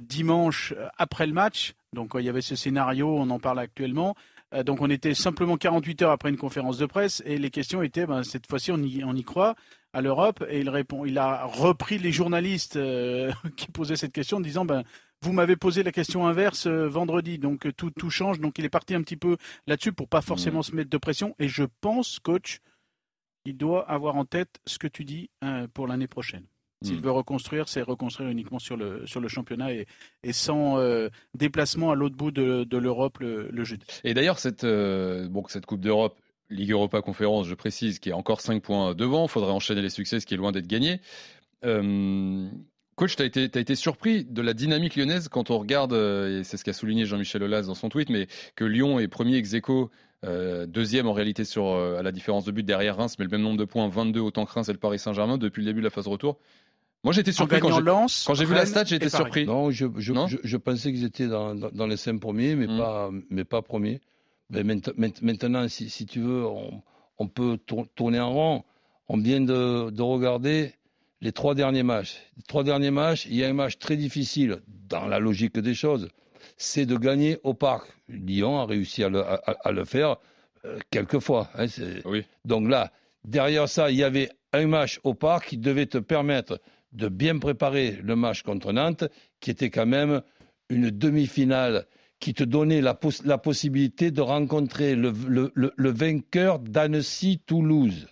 dimanche, 0.00 0.74
euh, 0.76 0.86
après 0.98 1.26
le 1.26 1.32
match, 1.32 1.74
donc 1.92 2.12
il 2.18 2.24
y 2.24 2.28
avait 2.28 2.42
ce 2.42 2.56
scénario, 2.56 3.08
on 3.08 3.30
en 3.30 3.38
parle 3.38 3.58
actuellement, 3.58 4.14
euh, 4.54 4.62
donc 4.62 4.80
on 4.80 4.90
était 4.90 5.14
simplement 5.14 5.56
48 5.56 6.02
heures 6.02 6.10
après 6.10 6.30
une 6.30 6.36
conférence 6.36 6.78
de 6.78 6.86
presse 6.86 7.22
et 7.26 7.38
les 7.38 7.50
questions 7.50 7.82
étaient, 7.82 8.06
ben, 8.06 8.22
cette 8.22 8.46
fois-ci, 8.48 8.72
on 8.72 8.78
y, 8.78 9.02
on 9.04 9.14
y 9.14 9.24
croit 9.24 9.54
à 9.92 10.00
l'Europe. 10.00 10.44
Et 10.48 10.60
il 10.60 10.70
répond, 10.70 11.04
il 11.04 11.18
a 11.18 11.44
repris 11.44 11.98
les 11.98 12.12
journalistes 12.12 12.76
euh, 12.76 13.32
qui 13.56 13.68
posaient 13.68 13.96
cette 13.96 14.12
question 14.12 14.38
en 14.38 14.40
disant, 14.40 14.64
ben, 14.64 14.84
vous 15.22 15.32
m'avez 15.32 15.56
posé 15.56 15.82
la 15.82 15.92
question 15.92 16.26
inverse 16.26 16.66
euh, 16.66 16.88
vendredi, 16.88 17.38
donc 17.38 17.66
euh, 17.66 17.72
tout, 17.72 17.90
tout 17.90 18.10
change. 18.10 18.40
Donc 18.40 18.58
il 18.58 18.64
est 18.64 18.70
parti 18.70 18.94
un 18.94 19.02
petit 19.02 19.16
peu 19.16 19.36
là-dessus 19.66 19.92
pour 19.92 20.08
pas 20.08 20.20
forcément 20.20 20.62
se 20.62 20.74
mettre 20.74 20.90
de 20.90 20.98
pression. 20.98 21.34
Et 21.38 21.48
je 21.48 21.64
pense, 21.80 22.18
coach, 22.18 22.60
il 23.48 23.56
doit 23.56 23.88
avoir 23.90 24.16
en 24.16 24.24
tête 24.24 24.60
ce 24.66 24.78
que 24.78 24.86
tu 24.86 25.04
dis 25.04 25.30
euh, 25.44 25.66
pour 25.72 25.86
l'année 25.86 26.06
prochaine. 26.06 26.44
S'il 26.84 26.98
Mm. 26.98 27.00
veut 27.00 27.10
reconstruire, 27.10 27.68
c'est 27.68 27.82
reconstruire 27.82 28.28
uniquement 28.30 28.58
sur 28.60 28.76
le, 28.76 29.04
sur 29.06 29.20
le 29.20 29.26
championnat 29.28 29.72
et, 29.72 29.86
et 30.22 30.32
sans 30.32 30.78
euh, 30.78 31.08
déplacement 31.34 31.90
à 31.90 31.94
l'autre 31.96 32.14
bout 32.16 32.30
de, 32.30 32.64
de 32.64 32.76
l'Europe 32.78 33.18
le, 33.18 33.48
le 33.50 33.64
jeudi. 33.64 33.84
Et 34.04 34.14
d'ailleurs, 34.14 34.38
cette, 34.38 34.62
euh, 34.64 35.28
bon, 35.28 35.44
cette 35.48 35.66
Coupe 35.66 35.80
d'Europe, 35.80 36.16
Ligue 36.50 36.70
Europa 36.70 37.00
Conférence, 37.02 37.46
je 37.48 37.54
précise, 37.54 37.98
qui 37.98 38.10
est 38.10 38.12
encore 38.12 38.40
5 38.40 38.62
points 38.62 38.94
devant, 38.94 39.24
il 39.24 39.28
faudrait 39.28 39.50
enchaîner 39.52 39.82
les 39.82 39.90
succès, 39.90 40.20
ce 40.20 40.26
qui 40.26 40.34
est 40.34 40.38
loin 40.38 40.52
d'être 40.52 40.68
gagné. 40.68 41.00
Euh, 41.64 42.48
coach, 42.94 43.16
tu 43.16 43.22
as 43.22 43.26
été, 43.26 43.44
été 43.44 43.74
surpris 43.74 44.24
de 44.24 44.40
la 44.40 44.54
dynamique 44.54 44.94
lyonnaise 44.96 45.28
quand 45.28 45.50
on 45.50 45.58
regarde, 45.58 45.92
euh, 45.92 46.40
et 46.40 46.44
c'est 46.44 46.56
ce 46.56 46.64
qu'a 46.64 46.72
souligné 46.72 47.06
Jean-Michel 47.06 47.42
Aulas 47.42 47.62
dans 47.62 47.74
son 47.74 47.88
tweet, 47.88 48.08
mais 48.10 48.28
que 48.54 48.64
Lyon 48.64 49.00
est 49.00 49.08
premier 49.08 49.36
ex 49.36 49.52
aequo, 49.54 49.90
euh, 50.24 50.66
deuxième 50.66 51.06
en 51.06 51.12
réalité 51.12 51.44
sur, 51.44 51.66
euh, 51.66 51.98
à 51.98 52.02
la 52.02 52.12
différence 52.12 52.44
de 52.44 52.50
but 52.52 52.64
derrière 52.64 52.96
Reims, 52.96 53.16
mais 53.18 53.24
le 53.24 53.30
même 53.30 53.42
nombre 53.42 53.56
de 53.58 53.64
points, 53.64 53.88
22 53.88 54.20
autant 54.20 54.44
que 54.46 54.52
Reims 54.52 54.68
et 54.68 54.72
le 54.72 54.78
Paris 54.78 54.98
Saint-Germain 54.98 55.38
depuis 55.38 55.60
le 55.62 55.66
début 55.66 55.80
de 55.80 55.84
la 55.84 55.90
phase 55.90 56.08
retour. 56.08 56.38
Moi, 57.04 57.12
j'étais 57.12 57.30
surpris 57.30 57.60
quand 57.60 57.76
j'ai, 57.76 57.82
Lens, 57.82 58.24
quand 58.26 58.34
j'ai 58.34 58.44
vu 58.44 58.54
la 58.54 58.66
stat, 58.66 58.84
j'étais 58.84 59.08
surpris. 59.08 59.46
Non, 59.46 59.70
je, 59.70 59.86
je, 59.98 60.12
Non 60.12 60.26
je, 60.26 60.36
je 60.42 60.56
pensais 60.56 60.92
qu'ils 60.92 61.04
étaient 61.04 61.28
dans, 61.28 61.54
dans, 61.54 61.70
dans 61.70 61.86
les 61.86 61.96
cinq 61.96 62.18
premiers, 62.20 62.56
mais, 62.56 62.66
Mm. 62.66 62.76
pas, 62.78 63.10
mais 63.30 63.44
pas 63.44 63.62
premiers. 63.62 64.00
Mais 64.50 64.64
mainte- 64.64 64.92
mainte- 64.96 65.22
maintenant, 65.22 65.68
si, 65.68 65.88
si 65.90 66.06
tu 66.06 66.20
veux, 66.20 66.44
on, 66.44 66.82
on 67.18 67.28
peut 67.28 67.56
tour- 67.66 67.86
tourner 67.94 68.18
en 68.18 68.32
rond. 68.32 68.64
On 69.08 69.16
vient 69.16 69.40
de, 69.40 69.90
de 69.90 70.02
regarder 70.02 70.72
les 71.20 71.30
trois 71.32 71.54
derniers 71.54 71.82
matchs. 71.84 72.16
Les 72.36 72.42
trois 72.42 72.64
derniers 72.64 72.90
matchs, 72.90 73.26
il 73.26 73.36
y 73.36 73.44
a 73.44 73.48
un 73.48 73.52
match 73.52 73.78
très 73.78 73.96
difficile, 73.96 74.58
dans 74.88 75.06
la 75.06 75.18
logique 75.20 75.56
des 75.58 75.74
choses, 75.74 76.08
c'est 76.58 76.84
de 76.86 76.96
gagner 76.96 77.38
au 77.44 77.54
parc. 77.54 77.86
Lyon 78.08 78.58
a 78.60 78.66
réussi 78.66 79.02
à 79.04 79.08
le, 79.08 79.20
à, 79.24 79.34
à 79.64 79.72
le 79.72 79.84
faire 79.86 80.16
euh, 80.64 80.78
quelques 80.90 81.20
fois. 81.20 81.48
hein, 81.56 81.66
Oui. 82.04 82.24
donc 82.44 82.68
là, 82.68 82.92
derrière 83.24 83.68
ça, 83.68 83.90
il 83.90 83.96
y 83.96 84.02
avait 84.04 84.28
un 84.52 84.66
match 84.66 85.00
au 85.04 85.14
parc 85.14 85.48
qui 85.48 85.56
devait 85.58 85.86
te 85.86 85.98
permettre 85.98 86.60
de 86.92 87.08
bien 87.08 87.38
préparer 87.38 87.98
le 88.02 88.16
match 88.16 88.42
contre 88.42 88.72
Nantes, 88.72 89.04
qui 89.40 89.50
était 89.50 89.70
quand 89.70 89.86
même 89.86 90.22
une 90.70 90.90
demi-finale 90.90 91.86
qui 92.18 92.34
te 92.34 92.42
donnait 92.44 92.80
la, 92.80 92.94
poss- 92.94 93.24
la 93.24 93.38
possibilité 93.38 94.10
de 94.10 94.20
rencontrer 94.20 94.96
le, 94.96 95.12
le- 95.28 95.52
le- 95.54 95.72
le 95.76 95.90
vainqueur 95.92 96.58
d'Annecy-Toulouse. 96.58 98.08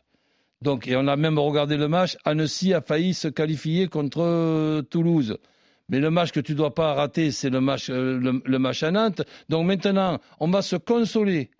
Donc, 0.62 0.86
et 0.88 0.96
on 0.96 1.06
a 1.08 1.16
même 1.16 1.38
regardé 1.38 1.76
le 1.76 1.88
match. 1.88 2.16
Annecy 2.24 2.72
a 2.74 2.80
failli 2.80 3.14
se 3.14 3.28
qualifier 3.28 3.88
contre 3.88 4.20
euh, 4.22 4.82
Toulouse. 4.82 5.38
Mais 5.88 6.00
le 6.00 6.10
match 6.10 6.32
que 6.32 6.40
tu 6.40 6.54
dois 6.54 6.74
pas 6.74 6.94
rater, 6.94 7.30
c'est 7.30 7.50
le 7.50 7.60
match, 7.60 7.90
euh, 7.90 8.18
le, 8.44 8.84
à 8.84 8.90
Nantes. 8.90 9.22
Donc 9.48 9.66
maintenant, 9.66 10.18
on 10.40 10.48
va 10.48 10.62
se 10.62 10.76
consoler 10.76 11.50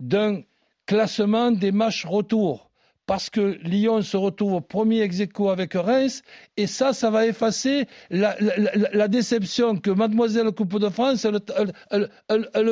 d'un 0.00 0.40
classement 0.86 1.50
des 1.50 1.72
matchs 1.72 2.06
retour. 2.06 2.70
Parce 3.06 3.28
que 3.30 3.58
Lyon 3.62 4.02
se 4.02 4.16
retrouve 4.16 4.54
au 4.54 4.60
premier 4.60 5.02
ex 5.02 5.20
avec 5.50 5.74
Reims, 5.74 6.22
et 6.56 6.66
ça, 6.66 6.92
ça 6.92 7.10
va 7.10 7.26
effacer 7.26 7.86
la, 8.10 9.08
déception 9.08 9.76
que 9.76 9.90
Mademoiselle 9.90 10.50
Coupe 10.52 10.78
de 10.78 10.88
France, 10.88 11.26
elle, 11.26 12.10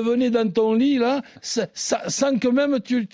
venait 0.03 0.31
dans 0.31 0.51
ton 0.51 0.75
lit, 0.75 0.99
là, 0.99 1.23
sa- 1.41 1.69
sa- 1.75 2.09
sans 2.09 2.39
que 2.39 2.49
même 2.49 2.81
tu, 2.81 3.09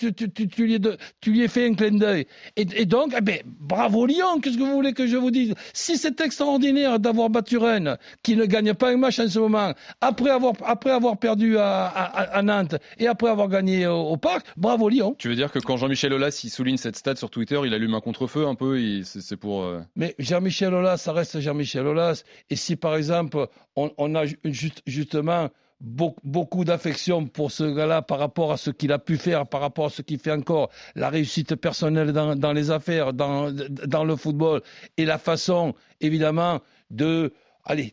lui, 1.25 1.41
aies 1.41 1.47
fait 1.47 1.67
un 1.67 1.73
clin 1.73 1.91
d'œil. 1.91 2.25
Et, 2.55 2.85
donc, 2.85 3.13
eh 3.17 3.21
ben, 3.21 3.39
bravo 3.45 4.05
Lyon, 4.05 4.39
qu'est-ce 4.41 4.57
que 4.57 4.63
vous 4.63 4.73
voulez 4.73 4.93
que 4.93 5.07
je 5.07 5.17
vous 5.17 5.31
dise? 5.31 5.53
Si 5.73 5.97
c'est 5.97 6.21
extraordinaire 6.21 6.99
d'avoir 6.99 7.29
battu 7.29 7.57
Rennes, 7.57 7.97
qui 8.23 8.35
ne 8.35 8.45
gagne 8.45 8.73
pas 8.73 8.91
un 8.91 8.97
match 8.97 9.19
en 9.19 9.27
ce 9.27 9.39
moment, 9.39 9.73
après 10.01 10.29
avoir, 10.29 11.17
perdu 11.17 11.57
à, 11.57 12.41
Nantes 12.43 12.75
et 12.97 13.07
après 13.07 13.29
avoir 13.29 13.49
gagné 13.49 13.87
au, 13.87 13.99
au 13.99 14.17
Parc, 14.17 14.45
bravo 14.55 14.87
Lyon. 14.89 15.15
Tu 15.17 15.27
veux 15.27 15.35
dire 15.35 15.51
que 15.51 15.59
quand 15.59 15.77
Jean-Michel 15.77 16.13
Aulas 16.13 16.41
il 16.43 16.49
souligne 16.49 16.77
cette 16.77 16.95
stat 16.95 17.08
sur 17.17 17.29
Twitter, 17.29 17.59
il 17.65 17.73
allume 17.73 17.93
un 17.93 18.01
contre-feu 18.01 18.47
un 18.47 18.55
peu, 18.55 18.79
c'est 19.03 19.37
pour. 19.37 19.63
euh, 19.63 19.81
Mais 19.95 20.15
Jean-Michel 20.19 20.73
Aulas, 20.73 20.97
ça 20.97 21.13
reste 21.13 21.39
Jean-Michel 21.39 21.87
Aulas. 21.87 22.23
Et 22.49 22.55
si 22.55 22.75
par 22.75 22.95
exemple, 22.95 23.47
on, 23.75 24.15
a 24.15 24.25
ju- 24.25 24.39
juste- 24.45 24.81
justement 24.85 25.49
beaucoup, 25.81 26.65
d'affection 26.65 27.25
pour 27.25 27.51
ce 27.51 27.63
gars-là 27.63 28.01
par 28.01 28.19
rapport 28.19 28.51
à 28.51 28.57
ce 28.57 28.69
qu'il 28.69 28.91
a 28.91 28.99
pu 28.99 29.17
faire, 29.17 29.47
par 29.47 29.61
rapport 29.61 29.85
à 29.85 29.89
ce 29.89 30.01
qu'il 30.01 30.19
fait 30.19 30.31
encore, 30.31 30.69
la 30.95 31.09
réussite 31.09 31.55
personnelle 31.55 32.11
dans, 32.11 32.53
les 32.53 32.71
affaires, 32.71 33.13
dans, 33.13 33.49
le 33.49 34.15
football, 34.15 34.61
et 34.97 35.05
la 35.05 35.17
façon, 35.17 35.73
évidemment, 36.01 36.59
de 36.91 37.33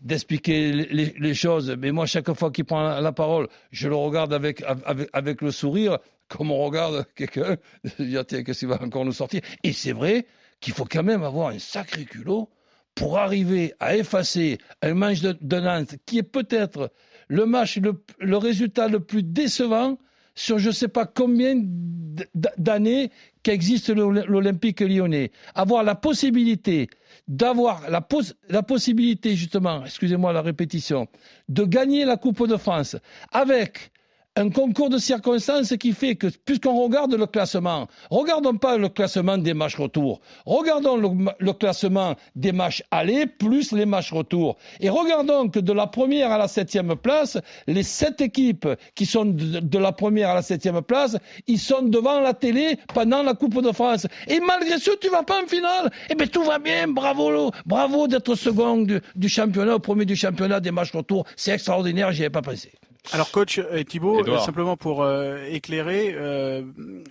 d'expliquer 0.00 0.72
les, 0.72 1.34
choses. 1.34 1.76
Mais 1.78 1.92
moi, 1.92 2.06
chaque 2.06 2.32
fois 2.32 2.50
qu'il 2.50 2.64
prend 2.64 2.98
la, 2.98 3.12
parole, 3.12 3.46
je 3.72 3.88
le 3.88 3.94
regarde 3.94 4.32
avec 4.32 5.42
le 5.42 5.50
sourire, 5.50 5.98
comme 6.28 6.50
on 6.50 6.64
regarde 6.64 7.06
quelqu'un, 7.14 7.56
de 7.98 8.04
dire, 8.04 8.26
tiens, 8.26 8.42
qu'est-ce 8.42 8.60
qu'il 8.60 8.68
va 8.68 8.82
encore 8.82 9.04
nous 9.04 9.12
sortir? 9.12 9.40
Et 9.62 9.72
c'est 9.72 9.92
vrai 9.92 10.26
qu'il 10.60 10.72
faut 10.72 10.84
quand 10.84 11.02
même 11.02 11.22
avoir 11.22 11.48
un 11.48 11.58
sacré 11.58 12.04
culot 12.04 12.48
pour 12.94 13.18
arriver 13.18 13.74
à 13.78 13.96
effacer 13.96 14.58
un 14.82 14.94
match 14.94 15.20
de, 15.20 15.60
Nantes 15.60 15.96
qui 16.06 16.18
est 16.18 16.22
peut-être 16.22 16.90
le 17.28 17.44
match, 17.44 17.78
le, 17.78 18.36
résultat 18.36 18.88
le 18.88 19.00
plus 19.00 19.22
décevant 19.22 19.98
sur 20.34 20.58
je 20.58 20.68
ne 20.68 20.72
sais 20.72 20.88
pas 20.88 21.06
combien 21.06 21.54
d'années 22.56 23.10
qu'existe 23.42 23.90
l'Ol- 23.90 24.24
l'Olympique 24.26 24.80
lyonnais. 24.80 25.30
Avoir 25.54 25.82
la 25.82 25.94
possibilité 25.94 26.88
d'avoir 27.28 27.88
la, 27.90 28.06
la 28.48 28.62
possibilité 28.62 29.36
justement, 29.36 29.84
excusez-moi 29.84 30.32
la 30.32 30.42
répétition, 30.42 31.06
de 31.48 31.64
gagner 31.64 32.04
la 32.04 32.16
Coupe 32.16 32.46
de 32.46 32.56
France 32.56 32.96
avec 33.30 33.90
un 34.36 34.50
concours 34.50 34.90
de 34.90 34.98
circonstances 34.98 35.74
qui 35.78 35.92
fait 35.92 36.14
que, 36.14 36.26
puisqu'on 36.44 36.76
regarde 36.82 37.14
le 37.14 37.26
classement, 37.26 37.88
regardons 38.10 38.56
pas 38.56 38.76
le 38.76 38.90
classement 38.90 39.38
des 39.38 39.54
matchs 39.54 39.76
retour, 39.76 40.20
regardons 40.44 40.96
le, 40.96 41.52
classement 41.54 42.14
des 42.34 42.52
matchs 42.52 42.82
aller 42.90 43.26
plus 43.26 43.72
les 43.72 43.86
matchs 43.86 44.12
retour. 44.12 44.56
Et 44.80 44.90
regardons 44.90 45.48
que 45.48 45.58
de 45.58 45.72
la 45.72 45.86
première 45.86 46.30
à 46.30 46.38
la 46.38 46.48
septième 46.48 46.96
place, 46.96 47.38
les 47.66 47.82
sept 47.82 48.20
équipes 48.20 48.68
qui 48.94 49.06
sont 49.06 49.24
de, 49.24 49.78
la 49.78 49.92
première 49.92 50.30
à 50.30 50.34
la 50.34 50.42
septième 50.42 50.82
place, 50.82 51.16
ils 51.46 51.58
sont 51.58 51.82
devant 51.82 52.20
la 52.20 52.34
télé 52.34 52.78
pendant 52.92 53.22
la 53.22 53.32
Coupe 53.32 53.62
de 53.62 53.72
France. 53.72 54.06
Et 54.28 54.40
malgré 54.40 54.78
ce, 54.78 54.90
tu 55.00 55.08
vas 55.08 55.22
pas 55.22 55.42
en 55.42 55.46
finale. 55.46 55.90
Eh 56.10 56.14
bien, 56.14 56.26
tout 56.26 56.44
va 56.44 56.58
bien, 56.58 56.88
bravo, 56.88 57.50
bravo 57.64 58.06
d'être 58.06 58.34
second 58.34 58.82
du, 58.82 59.00
du 59.14 59.28
championnat, 59.28 59.76
au 59.76 59.78
premier 59.78 60.04
du 60.04 60.16
championnat 60.16 60.60
des 60.60 60.70
matchs 60.70 60.92
retour. 60.92 61.24
C'est 61.36 61.52
extraordinaire, 61.52 62.12
j'y 62.12 62.22
avais 62.22 62.30
pas 62.30 62.42
pensé. 62.42 62.72
Alors 63.12 63.30
coach 63.30 63.58
euh, 63.58 63.82
Thibaut, 63.84 64.20
Edouard. 64.20 64.42
euh, 64.42 64.44
simplement 64.44 64.76
pour 64.76 65.02
euh, 65.02 65.44
éclairer, 65.48 66.14
euh, 66.16 66.62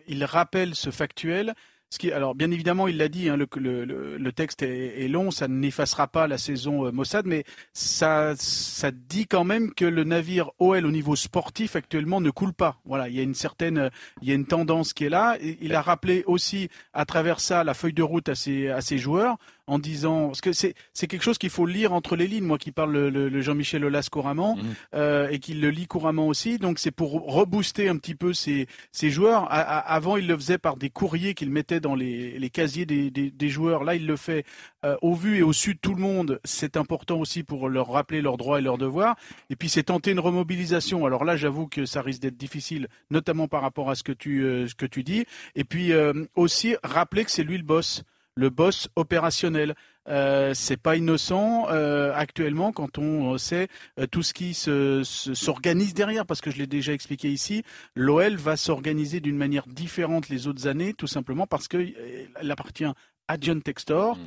il 0.08 0.24
rappelle 0.26 0.76
ce 0.76 0.90
factuel. 0.90 1.54
Ce 1.92 2.00
qui, 2.00 2.12
alors 2.12 2.36
bien 2.36 2.50
évidemment, 2.52 2.88
il 2.88 2.98
l'a 2.98 3.08
dit, 3.08 3.30
hein, 3.30 3.38
le, 3.38 3.48
le- 3.56 4.18
le- 4.18 4.32
texte 4.34 4.64
est, 4.64 5.04
est 5.04 5.08
long, 5.08 5.30
ça 5.32 5.48
n'effacera 5.48 6.08
pas 6.08 6.28
la 6.28 6.38
saison 6.38 6.86
euh, 6.88 6.92
Mossad, 6.92 7.26
mais 7.26 7.46
ça, 7.74 8.34
ça 8.36 8.90
dit 8.92 9.28
quand 9.28 9.44
même 9.46 9.72
que 9.74 9.86
le 9.86 10.04
navire 10.04 10.50
OL 10.60 10.86
au 10.86 10.92
niveau 10.92 11.16
sportif 11.16 11.76
actuellement 11.76 12.20
ne 12.20 12.32
coule 12.32 12.54
pas. 12.54 12.80
Voilà, 12.86 13.08
il 13.08 13.16
y 13.16 13.20
a 13.20 13.24
une 13.24 13.36
certaine, 13.36 13.78
euh, 13.78 13.90
il 14.22 14.28
y 14.28 14.32
a 14.32 14.36
une 14.36 14.48
tendance 14.48 14.94
qui 14.94 15.06
est 15.06 15.10
là. 15.10 15.38
Et 15.40 15.58
il 15.62 15.74
a 15.76 15.82
rappelé 15.82 16.24
aussi 16.26 16.70
à 16.94 17.06
travers 17.06 17.40
ça 17.40 17.64
la 17.64 17.74
feuille 17.76 17.94
de 17.94 18.04
route 18.04 18.28
à 18.30 18.36
ses, 18.36 18.68
à 18.68 18.82
ses 18.82 18.98
joueurs 18.98 19.38
en 19.68 19.80
disant, 19.80 20.28
parce 20.28 20.42
que 20.42 20.54
c'est, 20.54 20.76
c'est 20.94 21.08
quelque 21.08 21.24
chose 21.24 21.38
qu'il 21.38 21.50
faut 21.50 21.66
lire 21.66 21.92
entre 21.94 22.16
les 22.16 22.28
lignes. 22.28 22.44
Moi 22.46 22.58
qui 22.58 22.72
parle 22.72 22.92
le, 22.94 23.10
le- 23.10 23.30
le 23.30 23.42
Jean-Michel 23.42 23.84
Aulas 23.84 24.08
couramment 24.12 24.56
Mhm. 24.58 24.64
euh, 24.94 25.28
et 25.30 25.40
qu'il 25.40 25.60
le 25.62 25.70
lit 25.72 25.88
couramment 25.88 26.28
aussi. 26.28 26.58
Donc 26.60 26.78
c'est 26.80 26.92
pour 26.92 27.14
rebooster 27.34 27.90
un 27.90 27.98
petit 27.98 28.16
peu 28.16 28.34
ses, 28.34 28.68
ses 28.92 29.10
joueurs. 29.10 29.44
A- 29.52 29.60
a- 29.62 29.80
avant, 29.80 30.18
il 30.18 30.28
le 30.28 30.36
faisait 30.36 30.58
par 30.60 30.78
des 30.78 30.90
courriers 30.90 31.34
qu'il 31.34 31.50
mettait 31.50 31.80
dans 31.80 31.96
les, 31.96 32.38
les 32.38 32.50
casiers 32.50 32.86
des, 32.86 33.10
des- 33.10 33.32
des 33.32 33.50
joueurs. 33.50 33.84
Là, 33.84 33.96
il 33.96 34.06
le 34.06 34.16
fait 34.16 34.46
euh, 34.84 34.96
au 35.02 35.16
vu 35.16 35.38
et 35.38 35.42
au 35.42 35.52
su 35.54 35.74
de 35.74 35.80
tout 35.80 35.96
le 35.96 36.02
monde. 36.02 36.40
C'est 36.44 36.78
important 36.78 37.20
aussi 37.20 37.42
pour 37.44 37.68
leur 37.70 37.90
rappeler 37.92 38.22
leurs 38.22 38.38
droits 38.38 38.60
et 38.60 38.62
leurs 38.62 38.78
devoirs. 38.78 39.16
Et 39.50 39.56
puis 39.56 39.68
c'est 39.70 39.84
tenter 39.84 40.12
une 40.12 40.20
remobilisation. 40.20 41.06
Alors 41.06 41.26
là, 41.26 41.38
j'avoue 41.38 41.68
que 41.68 41.86
ça 41.86 42.02
risque 42.04 42.22
d'être 42.22 42.38
difficile, 42.38 42.88
notamment 43.10 43.48
par 43.48 43.62
rapport 43.64 43.90
à 43.90 43.96
ce 43.96 44.04
que 44.04 44.12
tu, 44.12 44.44
euh, 44.44 44.68
ce 44.68 44.76
que 44.76 44.86
tu 44.86 45.04
dis. 45.04 45.26
Et 45.56 45.64
puis 45.64 45.92
euh, 45.92 46.14
aussi 46.36 46.76
rappeler 46.84 47.26
que 47.26 47.32
c'est 47.32 47.44
lui 47.44 47.58
le 47.58 47.64
boss 47.64 48.04
le 48.36 48.50
boss 48.50 48.90
opérationnel. 48.96 49.76
Euh, 50.08 50.54
c'est 50.54 50.78
pas 50.78 50.98
innocent 50.98 51.66
euh, 51.72 52.14
actuellement 52.14 52.72
quand 52.72 53.00
on 53.00 53.38
sait 53.40 53.70
euh, 54.00 54.06
tout 54.06 54.22
ce 54.22 54.34
qui 54.34 54.54
se- 54.54 55.02
se- 55.04 55.34
s'organise 55.34 55.94
derrière, 55.96 56.26
parce 56.28 56.42
que 56.42 56.52
je 56.52 56.58
l'ai 56.58 56.68
déjà 56.68 56.94
expliqué 56.94 57.32
ici. 57.32 57.64
L'OL 57.96 58.36
va 58.36 58.56
s'organiser 58.56 59.20
d'une 59.20 59.38
manière 59.38 59.66
différente 59.68 60.30
les 60.30 60.48
autres 60.48 60.68
années, 60.68 60.94
tout 60.94 61.08
simplement 61.08 61.48
parce 61.48 61.68
que 61.68 61.78
euh, 61.78 62.26
appartient 62.52 62.86
à 62.86 63.38
John 63.42 63.62
Textor. 63.64 64.18
Mm. 64.18 64.22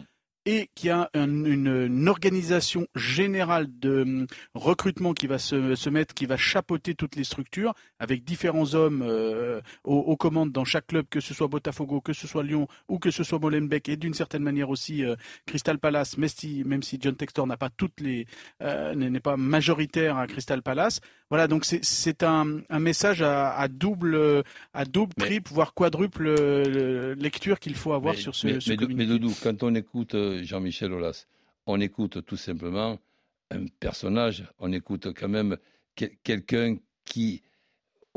Et 0.50 0.70
qu'il 0.74 0.88
y 0.88 0.90
a 0.90 1.10
un- 1.12 1.26
une, 1.44 1.66
une 1.86 2.08
organisation 2.08 2.86
générale 2.94 3.66
de 3.80 4.00
hum, 4.00 4.26
recrutement 4.54 5.12
qui 5.12 5.26
va 5.26 5.36
se, 5.38 5.74
se 5.74 5.90
mettre, 5.90 6.14
qui 6.14 6.24
va 6.24 6.38
chapeauter 6.38 6.94
toutes 6.94 7.16
les 7.16 7.24
structures, 7.24 7.74
avec 7.98 8.24
différents 8.24 8.74
hommes 8.74 9.02
euh, 9.06 9.60
aux, 9.84 9.96
aux 9.98 10.16
commandes 10.16 10.50
dans 10.50 10.64
chaque 10.64 10.86
club, 10.86 11.04
que 11.10 11.20
ce 11.20 11.34
soit 11.34 11.48
Botafogo, 11.48 12.00
que 12.00 12.14
ce 12.14 12.26
soit 12.26 12.42
Lyon 12.42 12.66
ou 12.88 12.98
que 12.98 13.10
ce 13.10 13.24
soit 13.24 13.38
Molenbeek, 13.38 13.90
et 13.90 13.96
d'une 13.98 14.14
certaine 14.14 14.42
manière 14.42 14.70
aussi 14.70 15.04
euh, 15.04 15.16
Crystal 15.44 15.78
Palace, 15.78 16.16
même 16.16 16.30
si, 16.30 16.62
même 16.64 16.82
si 16.82 16.98
John 16.98 17.14
Textor 17.14 17.46
n'a 17.46 17.58
pas 17.58 17.68
toutes 17.68 18.00
les, 18.00 18.26
euh, 18.62 18.94
n'est 18.94 19.20
pas 19.20 19.36
majoritaire 19.36 20.16
à 20.16 20.26
Crystal 20.26 20.62
Palace. 20.62 21.00
Voilà, 21.30 21.46
donc 21.46 21.66
c'est- 21.66 21.84
un, 22.22 22.60
un 22.70 22.78
message 22.78 23.20
à, 23.20 23.54
à 23.54 23.68
double, 23.68 24.14
euh, 24.14 24.42
à 24.72 24.86
double, 24.86 25.12
triple, 25.18 25.52
voire 25.52 25.74
quadruple 25.74 26.26
euh, 26.26 27.14
lecture 27.16 27.60
qu'il 27.60 27.74
faut 27.74 27.92
avoir 27.92 28.14
mais, 28.14 28.20
sur 28.20 28.34
ce, 28.34 28.46
mais, 28.46 28.60
ce 28.60 28.70
mais, 28.72 28.94
mais 28.94 29.06
Doudou, 29.06 29.34
quand 29.42 29.62
on 29.62 29.74
écoute 29.74 30.14
Jean-Michel 30.44 30.92
Aulas, 30.92 31.26
on 31.66 31.80
écoute 31.80 32.24
tout 32.24 32.36
simplement 32.36 32.98
un 33.50 33.66
personnage, 33.80 34.44
on 34.58 34.72
écoute 34.72 35.12
quand 35.14 35.28
même 35.28 35.56
quel- 35.94 36.16
quelqu'un 36.22 36.76
qui 37.04 37.42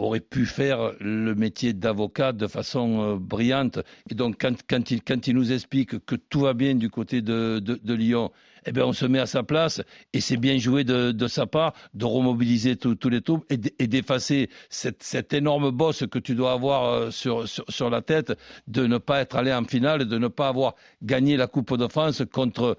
aurait 0.04 0.20
pu 0.20 0.46
faire 0.46 0.94
le 1.00 1.36
métier 1.36 1.74
d'avocat 1.74 2.34
de 2.34 2.48
façon 2.48 3.02
euh, 3.02 3.16
brillante. 3.18 3.80
Et 4.10 4.16
donc, 4.16 4.36
quand, 4.40 4.92
il, 5.28 5.36
nous 5.36 5.52
explique 5.52 6.06
que 6.06 6.16
tout 6.16 6.42
va 6.42 6.54
bien 6.54 6.76
du 6.76 6.90
côté 6.90 7.22
de, 7.22 7.62
Lyon, 7.94 8.32
eh 8.66 8.72
bien, 8.72 8.86
on 8.86 8.94
se 8.94 9.06
met 9.06 9.20
à 9.20 9.26
sa 9.26 9.44
place 9.44 9.82
et 10.14 10.22
c'est 10.22 10.38
bien 10.38 10.58
joué 10.58 10.84
de, 10.84 11.28
sa 11.28 11.46
part 11.46 11.74
de 11.94 12.06
remobiliser 12.06 12.76
tous 12.76 13.10
les 13.10 13.22
troupes 13.22 13.46
et 13.50 13.60
et 13.80 13.88
d'effacer 13.88 14.50
cette, 14.70 15.34
énorme 15.34 15.72
bosse 15.72 16.06
que 16.10 16.20
tu 16.20 16.36
dois 16.36 16.54
avoir 16.54 16.86
euh, 16.86 17.12
sur, 17.12 17.90
la 17.90 18.02
tête, 18.02 18.34
de 18.68 18.86
ne 18.86 18.98
pas 18.98 19.22
être 19.22 19.36
allé 19.36 19.54
en 19.54 19.64
finale, 19.64 20.06
de 20.06 20.18
ne 20.18 20.28
pas 20.28 20.48
avoir 20.48 20.76
gagné 21.02 21.38
la 21.38 21.48
Coupe 21.48 21.76
de 21.78 21.88
France 21.88 22.24
contre 22.32 22.78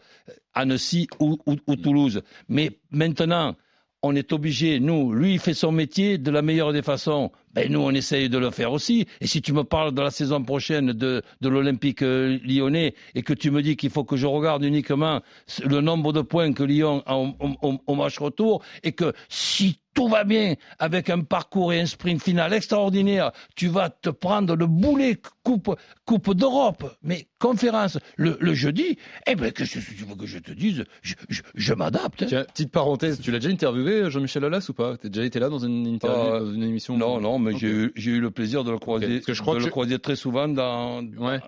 Annecy 0.55 1.09
ou, 1.19 1.39
ou, 1.47 1.57
ou 1.67 1.77
Toulouse. 1.77 2.23
Mais 2.49 2.79
maintenant, 2.91 3.57
on 4.03 4.15
est 4.17 4.33
obligé, 4.33 4.81
nous, 4.81 5.13
lui, 5.13 5.35
il 5.35 5.39
fait 5.39 5.55
son 5.55 5.71
métier 5.73 6.19
de 6.19 6.31
la 6.31 6.43
meilleure 6.43 6.73
des 6.73 6.83
façons. 6.83 7.31
Ben, 7.55 7.71
nous, 7.71 7.81
on 7.81 7.91
essaye 7.91 8.29
de 8.29 8.39
le 8.39 8.51
faire 8.51 8.73
aussi. 8.73 9.07
Et 9.21 9.27
si 9.27 9.43
tu 9.43 9.53
me 9.53 9.63
parles 9.63 9.93
de 9.93 10.01
la 10.03 10.11
saison 10.11 10.43
prochaine 10.43 10.93
de, 10.93 11.23
de 11.41 11.49
l'Olympique 11.49 12.03
euh, 12.03 12.39
lyonnais 12.45 12.95
et 13.15 13.23
que 13.23 13.35
tu 13.35 13.51
me 13.51 13.63
dis 13.63 13.77
qu'il 13.77 13.91
faut 13.91 14.05
que 14.05 14.17
je 14.17 14.27
regarde 14.27 14.65
uniquement 14.65 15.21
le 15.65 15.81
nombre 15.81 16.13
de 16.13 16.23
points 16.23 16.53
que 16.53 16.63
Lyon 16.63 17.03
a 17.07 17.17
au, 17.17 17.35
au- 17.63 17.79
au 17.87 17.95
match 17.95 18.19
retour 18.19 18.63
et 18.83 18.93
que 18.93 19.13
si 19.29 19.79
tout 19.95 20.09
va 20.09 20.25
bien 20.25 20.55
avec 20.79 21.11
un 21.11 21.21
parcours 21.21 21.73
et 21.73 21.81
un 21.81 21.87
sprint 21.87 22.23
final 22.23 22.53
extraordinaire, 22.53 23.33
tu 23.57 23.69
vas 23.69 23.91
te 23.91 24.11
prendre 24.11 24.57
le 24.57 24.67
boulet 24.67 25.19
coupe, 25.43 25.75
coupe 26.05 26.35
d'Europe, 26.35 26.85
mais 27.03 27.29
conférence 27.39 27.99
le, 28.17 28.37
le 28.41 28.55
jeudi, 28.55 28.97
eh 29.27 29.35
ben, 29.35 29.53
que 29.53 29.65
je, 29.65 29.79
tu 29.81 30.05
veux 30.05 30.15
que 30.15 30.27
je 30.27 30.39
te 30.39 30.53
dise, 30.53 30.85
je, 31.03 31.15
je, 31.29 31.43
je 31.55 31.75
m'adapte. 31.75 32.23
hein. 32.33 32.45
Petite 32.53 32.71
parenthèse, 32.73 33.21
tu 33.21 33.31
l'as 33.31 33.39
déjà 33.39 33.53
interviewé 33.53 34.11
Jean-Michel 34.11 34.45
Aulas 34.45 34.67
ou 34.69 34.73
pas? 34.73 34.97
T'as 34.97 35.09
déjà 35.09 35.25
été 35.27 35.39
là 35.41 35.49
dans 35.49 35.59
une 35.59 35.87
interview, 35.87 36.33
Euh, 36.35 36.41
dans 36.41 36.53
une 36.53 36.63
émission? 36.63 36.97
Non, 36.97 37.21
non, 37.21 37.39
mais 37.39 37.53
j'ai 37.59 37.69
eu- 37.69 38.21
le 38.21 38.31
plaisir 38.31 38.65
de 38.65 38.71
le 38.71 38.79
croiser, 38.79 39.15
Parce 39.17 39.27
que 39.27 39.35
je 39.35 39.43
crois 39.43 39.55
de 39.55 39.59
que 39.59 39.63
le 39.65 39.67
je- 39.69 39.71
croiser 39.73 39.99
très 39.99 40.17
souvent 40.17 40.49
dans, 40.49 41.03
Ouais. 41.19 41.41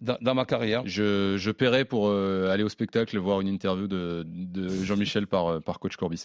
Dans, 0.00 0.16
dans 0.20 0.34
ma 0.34 0.44
carrière. 0.44 0.82
Je, 0.86 1.36
je 1.36 1.50
paierai 1.50 1.84
pour 1.84 2.08
euh, 2.08 2.50
aller 2.50 2.62
au 2.62 2.68
spectacle 2.68 3.16
voir 3.18 3.40
une 3.40 3.48
interview 3.48 3.86
de, 3.86 4.24
de 4.26 4.68
Jean-Michel 4.84 5.26
par, 5.26 5.46
euh, 5.46 5.60
par 5.60 5.78
coach 5.78 5.96
Corbis. 5.96 6.24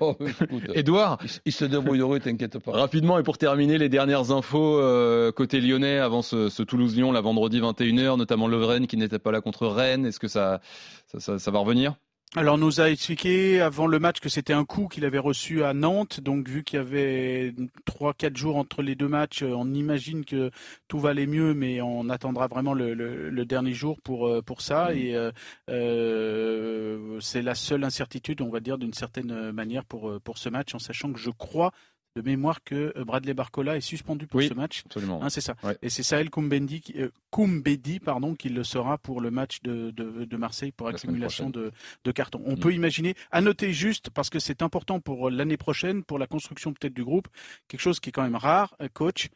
Oh, 0.00 0.16
Edouard, 0.74 1.18
il, 1.22 1.30
il 1.46 1.52
se 1.52 1.64
débrouillerait, 1.64 2.20
t'inquiète 2.20 2.58
pas. 2.58 2.72
rapidement 2.72 3.18
et 3.18 3.22
pour 3.22 3.38
terminer 3.38 3.78
les 3.78 3.88
dernières 3.88 4.30
infos 4.30 4.78
euh, 4.78 5.32
côté 5.32 5.60
lyonnais 5.60 5.98
avant 5.98 6.22
ce, 6.22 6.48
ce 6.48 6.62
Toulouse-Lyon, 6.62 7.12
la 7.12 7.20
vendredi 7.20 7.60
21h, 7.60 8.16
notamment 8.16 8.48
Lovren 8.48 8.86
qui 8.86 8.96
n'était 8.96 9.18
pas 9.18 9.32
là 9.32 9.40
contre 9.40 9.66
Rennes. 9.66 10.06
Est-ce 10.06 10.18
que 10.20 10.28
ça, 10.28 10.60
ça, 11.06 11.20
ça, 11.20 11.38
ça 11.38 11.50
va 11.50 11.58
revenir? 11.58 11.94
Alors, 12.36 12.56
on 12.56 12.58
nous 12.58 12.80
a 12.80 12.90
expliqué 12.90 13.60
avant 13.60 13.86
le 13.86 14.00
match 14.00 14.18
que 14.18 14.28
c'était 14.28 14.52
un 14.54 14.64
coup 14.64 14.88
qu'il 14.88 15.04
avait 15.04 15.20
reçu 15.20 15.62
à 15.62 15.72
Nantes. 15.72 16.18
Donc, 16.20 16.48
vu 16.48 16.64
qu'il 16.64 16.78
y 16.78 16.80
avait 16.80 17.54
trois, 17.84 18.12
quatre 18.12 18.36
jours 18.36 18.56
entre 18.56 18.82
les 18.82 18.96
deux 18.96 19.06
matchs, 19.06 19.44
euh, 19.44 19.52
on 19.54 19.72
imagine 19.72 20.24
que 20.24 20.50
tout 20.88 20.98
va 20.98 21.10
aller 21.10 21.28
mieux, 21.28 21.54
mais 21.54 21.80
on 21.80 22.08
attendra 22.08 22.48
vraiment 22.48 22.74
le, 22.74 22.92
le- 22.92 23.30
le 23.30 23.44
dernier 23.44 23.72
jour 23.72 24.00
pour, 24.02 24.26
euh, 24.26 24.42
pour 24.42 24.62
ça. 24.62 24.88
Mhm. 24.90 24.98
Et 24.98 25.14
euh, 25.14 25.30
euh, 25.70 27.20
c'est 27.20 27.42
la 27.42 27.54
seule 27.54 27.84
incertitude, 27.84 28.40
on 28.40 28.50
va 28.50 28.58
dire, 28.58 28.78
d'une 28.78 28.94
certaine 28.94 29.52
manière 29.52 29.84
pour, 29.84 30.20
pour 30.22 30.36
ce 30.38 30.48
match, 30.48 30.74
en 30.74 30.80
sachant 30.80 31.12
que 31.12 31.20
je 31.20 31.30
crois 31.30 31.70
de 32.16 32.22
mémoire 32.22 32.62
que 32.62 32.92
euh, 32.96 33.04
Bradley 33.04 33.34
Barcola 33.34 33.76
est 33.76 33.80
suspendu 33.80 34.26
pour 34.26 34.38
Oui. 34.38 34.48
ce 34.48 34.54
match. 34.54 34.82
Absolument. 34.86 35.22
Hein, 35.22 35.30
c'est 35.30 35.40
ça. 35.40 35.56
Ouais. 35.64 35.76
Et 35.82 35.90
c'est 35.90 36.02
Sahel 36.04 36.30
Koumbedi, 36.30 36.80
qui- 36.80 37.00
euh, 37.00 37.10
Koumbedi 37.30 37.98
pardon, 37.98 38.34
qui 38.36 38.48
le 38.50 38.62
sera 38.62 38.98
pour 38.98 39.20
le 39.20 39.30
match 39.30 39.60
de, 39.62 39.90
de, 39.90 40.24
de 40.24 40.36
Marseille 40.36 40.70
pour 40.72 40.88
La 40.88 40.94
accumulation 40.94 41.50
de, 41.50 41.72
de 42.04 42.12
cartons. 42.12 42.40
On 42.46 42.52
Mm. 42.54 42.60
peut 42.60 42.72
imaginer, 42.72 43.14
à 43.32 43.40
noter 43.40 43.72
juste, 43.72 44.10
parce 44.10 44.30
que 44.30 44.38
c'est 44.38 44.62
important 44.62 45.00
pour 45.00 45.28
l'année 45.30 45.56
prochaine, 45.56 46.04
pour 46.04 46.18
la 46.20 46.26
construction 46.28 46.72
peut-être 46.72 46.94
du 46.94 47.04
groupe, 47.04 47.26
quelque 47.68 47.80
chose 47.80 47.98
qui 47.98 48.10
est 48.10 48.12
quand 48.12 48.22
même 48.22 48.36
rare, 48.36 48.76
euh, 48.80 48.88
coach, 48.92 49.28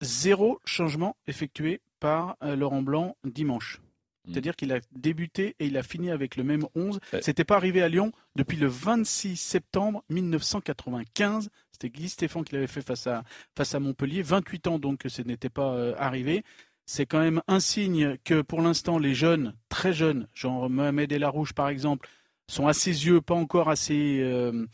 zéro 0.00 0.58
changement 0.64 1.16
effectué 1.26 1.80
par 2.00 2.36
Laurent 2.42 2.82
Blanc 2.82 3.16
dimanche. 3.24 3.80
Mm. 4.26 4.32
C'est-à-dire 4.32 4.56
qu'il 4.56 4.72
a 4.72 4.80
débuté 4.92 5.56
et 5.58 5.66
il 5.66 5.76
a 5.76 5.82
fini 5.82 6.10
avec 6.10 6.36
le 6.36 6.44
même 6.44 6.66
11. 6.74 7.00
Ouais. 7.12 7.22
C'était 7.22 7.44
pas 7.44 7.56
arrivé 7.56 7.82
à 7.82 7.88
Lyon 7.88 8.12
depuis 8.36 8.56
le 8.56 8.66
26 8.66 9.36
septembre 9.36 10.04
1995. 10.10 11.50
C'était 11.72 11.90
Guy 11.90 12.08
Stéphane 12.08 12.44
qui 12.44 12.54
l'avait 12.54 12.66
fait 12.66 12.82
face 12.82 13.06
à, 13.06 13.24
face 13.56 13.74
à 13.74 13.80
Montpellier. 13.80 14.22
28 14.22 14.66
ans 14.68 14.78
donc 14.78 14.98
que 14.98 15.08
ce 15.08 15.22
n'était 15.22 15.50
pas 15.50 15.74
euh, 15.74 15.94
arrivé. 15.98 16.44
C'est 16.84 17.06
quand 17.06 17.20
même 17.20 17.42
un 17.46 17.60
signe 17.60 18.16
que 18.24 18.42
pour 18.42 18.60
l'instant 18.60 18.98
les 18.98 19.14
jeunes, 19.14 19.54
très 19.68 19.92
jeunes, 19.92 20.28
genre 20.34 20.68
Mohamed 20.68 21.12
El 21.12 21.24
Arouche 21.24 21.52
par 21.52 21.68
exemple, 21.68 22.08
sont 22.48 22.66
à 22.66 22.72
ses 22.72 23.06
yeux 23.06 23.20
pas 23.20 23.34
encore 23.34 23.70
assez, 23.70 24.20
euh, 24.20 24.66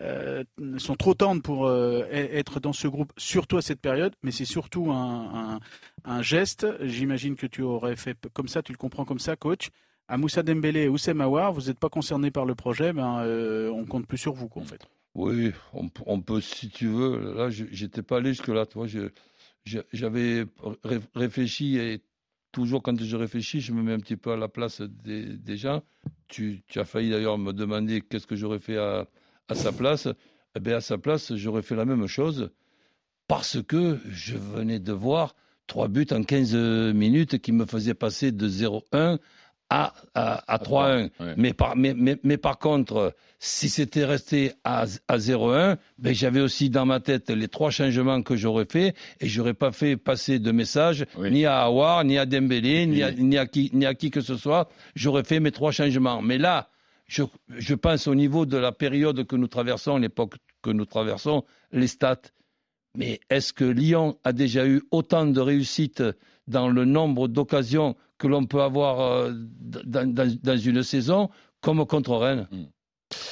euh, 0.00 0.42
sont 0.78 0.96
trop 0.96 1.14
tendres 1.14 1.42
pour 1.42 1.66
euh, 1.66 2.02
e- 2.02 2.36
être 2.36 2.58
dans 2.58 2.72
ce 2.72 2.88
groupe, 2.88 3.12
surtout 3.16 3.56
à 3.56 3.62
cette 3.62 3.80
période. 3.80 4.14
Mais 4.22 4.30
c'est 4.32 4.44
surtout 4.44 4.90
un, 4.90 5.60
geste. 6.20 6.66
J'imagine 6.80 7.36
que 7.36 7.46
tu 7.46 7.62
aurais 7.62 7.96
fait 7.96 8.16
comme 8.32 8.48
ça, 8.48 8.62
tu 8.62 8.72
le 8.72 8.78
comprends 8.78 9.04
comme 9.04 9.18
ça, 9.18 9.36
coach. 9.36 9.70
À 10.08 10.18
Moussa 10.18 10.42
Dembélé 10.42 10.82
et 10.82 10.88
Oussem 10.88 11.20
Aouar, 11.20 11.52
vous 11.52 11.62
n'êtes 11.62 11.78
pas 11.78 11.88
concernés 11.88 12.30
par 12.30 12.44
le 12.44 12.54
projet, 12.54 12.92
ben 12.92 13.20
euh, 13.20 13.70
on 13.70 13.86
compte 13.86 14.06
plus 14.06 14.18
sur 14.18 14.34
vous, 14.34 14.50
en 14.54 14.60
fait. 14.60 14.86
Oui, 15.14 15.52
on, 15.72 16.20
peut, 16.20 16.40
si 16.40 16.68
tu 16.68 16.88
veux. 16.88 17.34
Là, 17.34 17.48
j'étais 17.48 18.02
pas 18.02 18.16
allé 18.16 18.30
jusque-là. 18.30 18.66
J'avais 19.92 20.44
ré- 20.82 21.00
réfléchi 21.14 21.78
et 21.78 22.02
toujours 22.50 22.82
quand 22.82 23.00
je 23.00 23.16
réfléchis, 23.16 23.60
je 23.60 23.72
me 23.72 23.82
mets 23.82 23.92
un 23.92 24.00
petit 24.00 24.16
peu 24.16 24.32
à 24.32 24.36
la 24.36 24.48
place 24.48 24.80
des, 24.80 25.56
gens. 25.56 25.82
Tu 26.28 26.62
as 26.74 26.84
failli 26.84 27.10
d'ailleurs 27.10 27.38
me 27.38 27.52
demander 27.52 28.00
qu'est-ce 28.00 28.26
que 28.26 28.36
j'aurais 28.36 28.58
fait 28.58 28.76
à, 28.76 29.06
à 29.48 29.54
sa 29.54 29.72
place. 29.72 30.08
Eh 30.56 30.60
bien, 30.60 30.76
à 30.76 30.80
sa 30.80 30.98
place, 30.98 31.34
j'aurais 31.34 31.62
fait 31.62 31.74
la 31.76 31.84
même 31.84 32.06
chose 32.06 32.50
parce 33.28 33.62
que 33.62 33.98
je 34.08 34.36
venais 34.36 34.78
de 34.78 34.92
voir 34.92 35.34
trois 35.66 35.88
buts 35.88 36.06
en 36.12 36.22
15 36.22 36.54
minutes 36.94 37.38
qui 37.40 37.52
me 37.52 37.64
faisaient 37.66 37.94
passer 37.94 38.32
de 38.32 38.48
0-1 38.48 39.18
à, 39.70 39.94
à, 40.14 40.54
à 40.54 40.58
3-1. 40.58 41.10
Ouais. 41.18 41.34
Mais 41.38 41.54
par, 41.54 41.74
mais, 41.74 41.94
mais, 41.96 42.18
mais 42.22 42.36
par 42.36 42.58
contre, 42.58 43.14
si 43.38 43.68
c'était 43.70 44.04
resté 44.04 44.52
à, 44.62 44.84
à 45.08 45.16
0-1, 45.16 45.78
ben 45.98 46.14
j'avais 46.14 46.40
aussi 46.40 46.68
dans 46.68 46.84
ma 46.84 47.00
tête 47.00 47.30
les 47.30 47.48
trois 47.48 47.70
changements 47.70 48.22
que 48.22 48.36
j'aurais 48.36 48.66
fait 48.70 48.94
et 49.20 49.26
j'aurais 49.28 49.54
pas 49.54 49.72
fait 49.72 49.96
passer 49.96 50.38
de 50.38 50.52
message 50.52 51.06
Oui. 51.16 51.30
ni 51.32 51.46
à 51.46 51.62
Awar, 51.62 52.04
ni 52.04 52.18
à 52.18 52.26
Dembélé, 52.26 52.86
ni 52.86 53.02
à, 53.02 53.08
Oui. 53.08 53.22
ni, 53.24 53.38
à 53.38 53.46
qui, 53.46 53.70
ni 53.72 53.86
à 53.86 53.94
qui 53.94 54.10
que 54.10 54.20
ce 54.20 54.36
soit. 54.36 54.68
J'aurais 54.94 55.24
fait 55.24 55.40
mes 55.40 55.50
trois 55.50 55.72
changements. 55.72 56.20
Mais 56.20 56.36
là, 56.38 56.68
je, 57.06 57.74
pense 57.74 58.06
au 58.06 58.14
niveau 58.14 58.46
de 58.46 58.56
la 58.56 58.72
période 58.72 59.26
que 59.26 59.36
nous 59.36 59.48
traversons, 59.48 59.98
l'époque 59.98 60.36
que 60.62 60.70
nous 60.70 60.86
traversons, 60.86 61.44
les 61.72 61.86
stats. 61.86 62.22
Mais 62.96 63.20
est-ce 63.28 63.52
que 63.52 63.64
Lyon 63.64 64.18
a 64.24 64.32
déjà 64.32 64.66
eu 64.66 64.82
autant 64.90 65.26
de 65.26 65.40
réussite 65.40 66.02
dans 66.46 66.68
le 66.68 66.84
nombre 66.84 67.28
d'occasions 67.28 67.96
que 68.18 68.28
l'on 68.28 68.46
peut 68.46 68.62
avoir 68.62 69.00
euh, 69.00 69.32
dans, 69.34 70.56
une 70.56 70.82
saison 70.82 71.28
comme 71.60 71.84
contre 71.86 72.16
Rennes? 72.16 72.48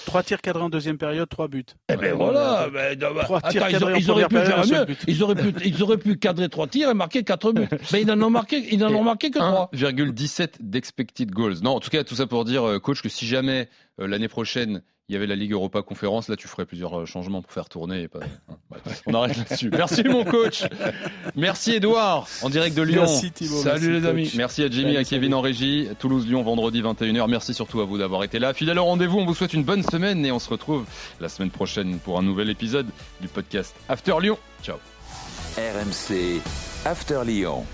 Trois 0.07 0.23
tirs 0.23 0.41
cadrés 0.41 0.63
en 0.63 0.69
deuxième 0.69 0.99
période, 0.99 1.29
trois 1.29 1.49
buts. 1.49 1.65
Eh 1.89 1.97
ben 1.97 2.15
voilà, 2.15 2.69
ben, 2.73 2.99
Trois 3.23 3.41
tirs 3.43 3.69
ils, 3.69 3.73
cadrés 3.73 3.95
en 3.95 3.97
ils 3.97 4.11
auraient 4.11 4.29
pu 4.29 4.37
faire 4.37 4.67
mieux. 4.67 4.87
Ils 5.07 5.23
auraient 5.23 5.35
pu, 5.35 5.53
ils 5.65 5.83
auraient 5.83 5.99
pu 5.99 6.17
cadrer 6.17 6.49
trois 6.49 6.67
tirs 6.67 6.91
et 6.91 6.95
marquer 6.95 7.25
quatre 7.25 7.53
buts. 7.53 7.69
Ben, 7.93 7.99
ils 7.99 8.07
n'en 8.07 8.21
ont 8.23 8.31
marqué, 8.31 8.63
ils 8.73 8.79
n'en 8.79 8.93
ont 8.95 9.05
marqué 9.05 9.31
que 9.31 9.39
trois. 9.39 9.71
1,17 9.75 10.55
d'expected 10.61 11.31
goals. 11.31 11.57
Non, 11.63 11.73
en 11.73 11.81
tout 11.81 11.91
cas, 11.91 12.05
tout 12.05 12.15
ça 12.15 12.27
pour 12.27 12.45
dire, 12.45 12.67
euh, 12.67 12.79
coach, 12.79 13.03
que 13.03 13.09
si 13.09 13.27
jamais 13.27 13.69
euh, 14.01 14.07
l'année 14.07 14.29
prochaine 14.29 14.83
il 15.13 15.17
y 15.17 15.19
avait 15.19 15.27
la 15.27 15.37
Ligue 15.37 15.53
Europa 15.53 15.83
Conférence, 15.83 16.29
là 16.29 16.37
tu 16.37 16.49
ferais 16.49 16.65
plusieurs 16.65 17.01
euh, 17.01 17.05
changements 17.05 17.43
pour 17.43 17.53
faire 17.53 17.69
tourner. 17.69 18.01
Et 18.05 18.09
pas... 18.09 18.21
hein, 18.23 18.55
bref. 18.71 19.03
On 19.05 19.13
arrête 19.13 19.37
là-dessus. 19.37 19.69
Merci 19.73 20.05
mon 20.05 20.25
coach. 20.25 20.65
Merci 21.37 21.75
Edouard, 21.75 22.27
en 22.41 22.49
direct 22.49 22.75
de 22.75 22.81
Lyon. 22.81 23.03
Merci 23.03 23.31
Thibaut. 23.31 23.61
Salut, 23.61 23.89
merci, 23.89 24.01
les 24.01 24.09
amis. 24.09 24.25
coach. 24.25 24.35
Merci 24.37 24.63
à 24.63 24.71
Jimmy, 24.71 24.97
à 24.97 25.05
Kevin 25.05 25.25
salut. 25.25 25.35
en 25.35 25.41
régie. 25.43 25.89
Toulouse-Lyon, 25.99 26.43
vendredi 26.43 26.81
21h. 26.81 27.29
Merci 27.29 27.53
surtout 27.53 27.83
à 27.83 27.85
vous 27.85 27.99
d'avoir 27.99 28.25
été 28.25 28.39
là. 28.39 28.55
Fidèle 28.55 28.79
au 28.79 28.85
rendez-vous, 28.85 29.19
on 29.19 29.27
vous 29.27 29.35
souhaite 29.35 29.53
une 29.53 29.65
bonne 29.65 29.83
semaine 29.83 30.25
et 30.25 30.33
on 30.33 30.39
se 30.39 30.49
retrouve 30.49 30.87
la 31.21 31.29
semaine 31.29 31.51
prochaine 31.51 31.99
pour 31.99 32.19
un 32.19 32.23
nouvel 32.23 32.49
épisode 32.49 32.87
du 33.21 33.29
podcast 33.29 33.75
After 33.91 34.15
Lyon. 34.19 34.39
Ciao. 34.63 34.79
RMC 35.59 36.41
After 36.87 37.21
Lyon. 37.27 37.67